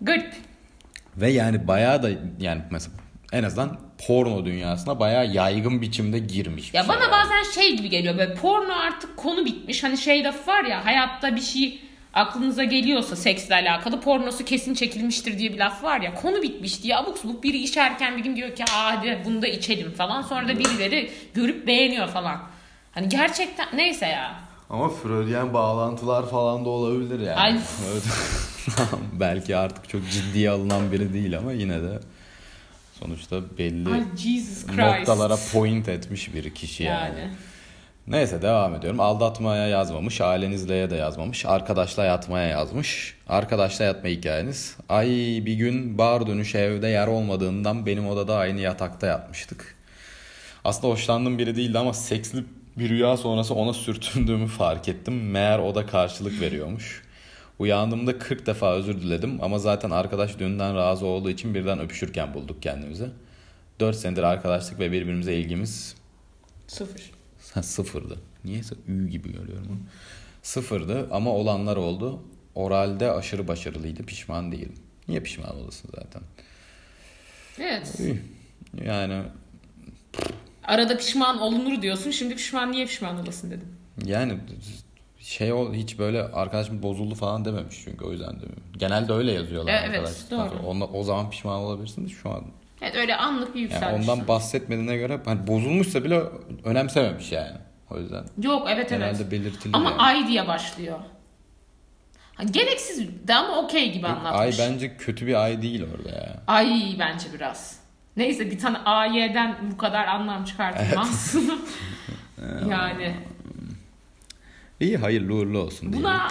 garip. 0.00 0.34
Ve 1.16 1.30
yani 1.30 1.68
bayağı 1.68 2.02
da 2.02 2.10
yani 2.40 2.62
mesela 2.70 2.92
en 3.32 3.42
azından 3.42 3.78
porno 4.06 4.44
dünyasına 4.44 5.00
bayağı 5.00 5.26
yaygın 5.32 5.82
biçimde 5.82 6.18
girmiş. 6.18 6.74
Ya 6.74 6.82
şey 6.82 6.88
bana 6.88 7.02
yani. 7.02 7.12
bazen 7.12 7.42
şey 7.54 7.76
gibi 7.76 7.88
geliyor 7.88 8.18
böyle 8.18 8.34
porno 8.34 8.72
artık 8.72 9.16
konu 9.16 9.44
bitmiş. 9.44 9.82
Hani 9.84 9.98
şey 9.98 10.24
laf 10.24 10.48
var 10.48 10.64
ya 10.64 10.84
hayatta 10.84 11.36
bir 11.36 11.40
şey 11.40 11.80
aklınıza 12.14 12.64
geliyorsa 12.64 13.16
seksle 13.16 13.54
alakalı 13.54 14.00
pornosu 14.00 14.44
kesin 14.44 14.74
çekilmiştir 14.74 15.38
diye 15.38 15.52
bir 15.52 15.58
laf 15.58 15.84
var 15.84 16.00
ya 16.00 16.14
konu 16.14 16.42
bitmiş 16.42 16.82
diye 16.82 16.96
abuk 16.96 17.18
subuk 17.18 17.42
biri 17.42 17.56
içerken 17.58 18.16
bir 18.16 18.22
gün 18.22 18.36
diyor 18.36 18.54
ki 18.54 18.64
Aa, 18.64 18.96
hadi 18.96 19.18
bunu 19.24 19.42
da 19.42 19.46
içelim 19.46 19.92
falan 19.92 20.22
sonra 20.22 20.48
da 20.48 20.58
birileri 20.58 21.10
görüp 21.34 21.66
beğeniyor 21.66 22.08
falan. 22.08 22.40
Hani 22.92 23.08
gerçekten 23.08 23.66
neyse 23.74 24.06
ya. 24.06 24.40
Ama 24.70 24.88
Freudian 24.88 25.54
bağlantılar 25.54 26.30
falan 26.30 26.64
da 26.64 26.68
olabilir 26.68 27.20
yani. 27.20 27.36
Ay. 27.36 27.58
Belki 29.20 29.56
artık 29.56 29.88
çok 29.88 30.10
ciddiye 30.10 30.50
alınan 30.50 30.92
biri 30.92 31.12
değil 31.12 31.38
ama 31.38 31.52
yine 31.52 31.82
de 31.82 32.00
sonuçta 33.00 33.58
belli 33.58 33.88
Ay 33.90 34.04
noktalara 34.76 35.36
point 35.52 35.88
etmiş 35.88 36.34
bir 36.34 36.54
kişi 36.54 36.82
yani. 36.82 37.18
yani. 37.20 37.30
Neyse 38.10 38.42
devam 38.42 38.74
ediyorum. 38.74 39.00
Aldatmaya 39.00 39.66
yazmamış, 39.66 40.20
ailenizleye 40.20 40.90
de 40.90 40.96
yazmamış, 40.96 41.46
arkadaşla 41.46 42.04
yatmaya 42.04 42.48
yazmış. 42.48 43.16
Arkadaşla 43.28 43.84
yatma 43.84 44.08
hikayeniz. 44.08 44.76
Ay 44.88 45.08
bir 45.46 45.54
gün 45.54 45.98
bar 45.98 46.26
dönüş 46.26 46.54
evde 46.54 46.88
yer 46.88 47.06
olmadığından 47.06 47.86
benim 47.86 48.08
odada 48.08 48.36
aynı 48.36 48.60
yatakta 48.60 49.06
yatmıştık. 49.06 49.76
Aslında 50.64 50.92
hoşlandığım 50.92 51.38
biri 51.38 51.56
değildi 51.56 51.78
ama 51.78 51.92
seksli 51.92 52.44
bir 52.76 52.88
rüya 52.88 53.16
sonrası 53.16 53.54
ona 53.54 53.72
sürtündüğümü 53.72 54.46
fark 54.46 54.88
ettim. 54.88 55.30
Meğer 55.30 55.58
o 55.58 55.74
da 55.74 55.86
karşılık 55.86 56.40
veriyormuş. 56.40 57.02
Uyandığımda 57.58 58.18
40 58.18 58.46
defa 58.46 58.72
özür 58.72 59.00
diledim 59.00 59.38
ama 59.42 59.58
zaten 59.58 59.90
arkadaş 59.90 60.38
düğünden 60.38 60.76
razı 60.76 61.06
olduğu 61.06 61.30
için 61.30 61.54
birden 61.54 61.80
öpüşürken 61.80 62.34
bulduk 62.34 62.62
kendimizi. 62.62 63.08
4 63.80 63.96
senedir 63.96 64.22
arkadaşlık 64.22 64.78
ve 64.78 64.92
birbirimize 64.92 65.34
ilgimiz 65.34 65.94
Sıfır. 66.66 67.19
Ha, 67.54 67.62
sıfırdı. 67.62 68.18
Niyeyse 68.44 68.74
ü 68.88 69.08
gibi 69.08 69.32
görüyorum 69.32 69.66
onu. 69.70 69.78
Sıfırdı 70.42 71.08
ama 71.12 71.30
olanlar 71.30 71.76
oldu. 71.76 72.22
Oralde 72.54 73.10
aşırı 73.12 73.48
başarılıydı. 73.48 74.02
Pişman 74.02 74.52
değilim. 74.52 74.74
Niye 75.08 75.20
pişman 75.20 75.56
olasın 75.56 75.90
zaten? 75.94 76.22
Evet. 77.58 78.00
Yani 78.84 79.22
Arada 80.64 80.96
pişman 80.96 81.40
olunur 81.40 81.82
diyorsun. 81.82 82.10
Şimdi 82.10 82.36
pişman 82.36 82.72
niye 82.72 82.86
pişman 82.86 83.18
olasın 83.24 83.50
dedim. 83.50 83.68
yani 84.04 84.38
şey 85.18 85.52
o 85.52 85.72
hiç 85.74 85.98
böyle 85.98 86.22
arkadaşım 86.22 86.82
bozuldu 86.82 87.14
falan 87.14 87.44
dememiş 87.44 87.80
çünkü 87.84 88.04
o 88.04 88.12
yüzden 88.12 88.30
demiyorum. 88.32 88.62
Genelde 88.78 89.12
öyle 89.12 89.32
yazıyorlar 89.32 89.72
E, 89.72 89.76
evet, 89.86 89.98
arkadaşlar. 89.98 90.50
doğru. 90.50 90.66
Onla- 90.66 90.86
o 90.86 91.02
zaman 91.02 91.30
pişman 91.30 91.58
olabilirsin 91.60 92.04
de 92.04 92.08
şu 92.08 92.30
an. 92.30 92.44
Evet 92.80 92.94
öyle 92.96 93.16
anlık 93.16 93.54
bir 93.54 93.60
Yani 93.60 93.72
yükselmiş. 93.72 94.08
ondan 94.08 94.28
bahsetmediğine 94.28 94.96
göre 94.96 95.20
hani 95.24 95.46
bozulmuşsa 95.46 96.04
bile 96.04 96.22
önemsememiş 96.64 97.32
yani. 97.32 97.56
O 97.90 97.98
yüzden 97.98 98.24
Yok 98.42 98.66
evet 98.70 98.90
genelde 98.90 99.16
evet. 99.22 99.30
belirtilir 99.32 99.74
Ama 99.74 99.90
yani. 99.90 100.00
ay 100.02 100.28
diye 100.28 100.48
başlıyor. 100.48 100.98
Ha, 102.34 102.42
gereksiz 102.42 103.28
de 103.28 103.34
ama 103.34 103.56
okey 103.58 103.92
gibi 103.92 104.06
Ay 104.06 104.12
anlatmış. 104.12 104.58
bence 104.58 104.96
kötü 104.96 105.26
bir 105.26 105.34
ay 105.44 105.62
değil 105.62 105.84
orada 105.96 106.08
ya. 106.16 106.36
Ay 106.46 106.96
bence 106.98 107.26
biraz. 107.34 107.80
Neyse 108.16 108.50
bir 108.50 108.58
tane 108.58 108.78
AY'den 108.78 109.56
bu 109.72 109.76
kadar 109.76 110.06
anlam 110.06 110.44
çıkartılmaz. 110.44 111.34
yani 112.70 113.16
İyi 114.80 114.96
hayırlı 114.96 115.34
uğurlu 115.34 115.58
olsun 115.58 115.92
buna 115.92 116.28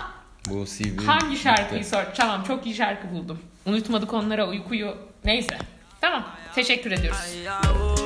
Bu 0.50 0.66
CV 0.66 1.06
hangi 1.06 1.38
şarkıyı 1.38 1.86
sor? 1.86 2.04
Tamam 2.16 2.44
çok 2.44 2.66
iyi 2.66 2.76
şarkı 2.76 3.12
buldum. 3.12 3.40
Unutmadık 3.66 4.14
onlara 4.14 4.48
uykuyu. 4.48 4.98
Neyse. 5.26 5.58
Tamam. 6.02 6.24
Teşekkür 6.56 6.92
ediyoruz. 6.92 7.99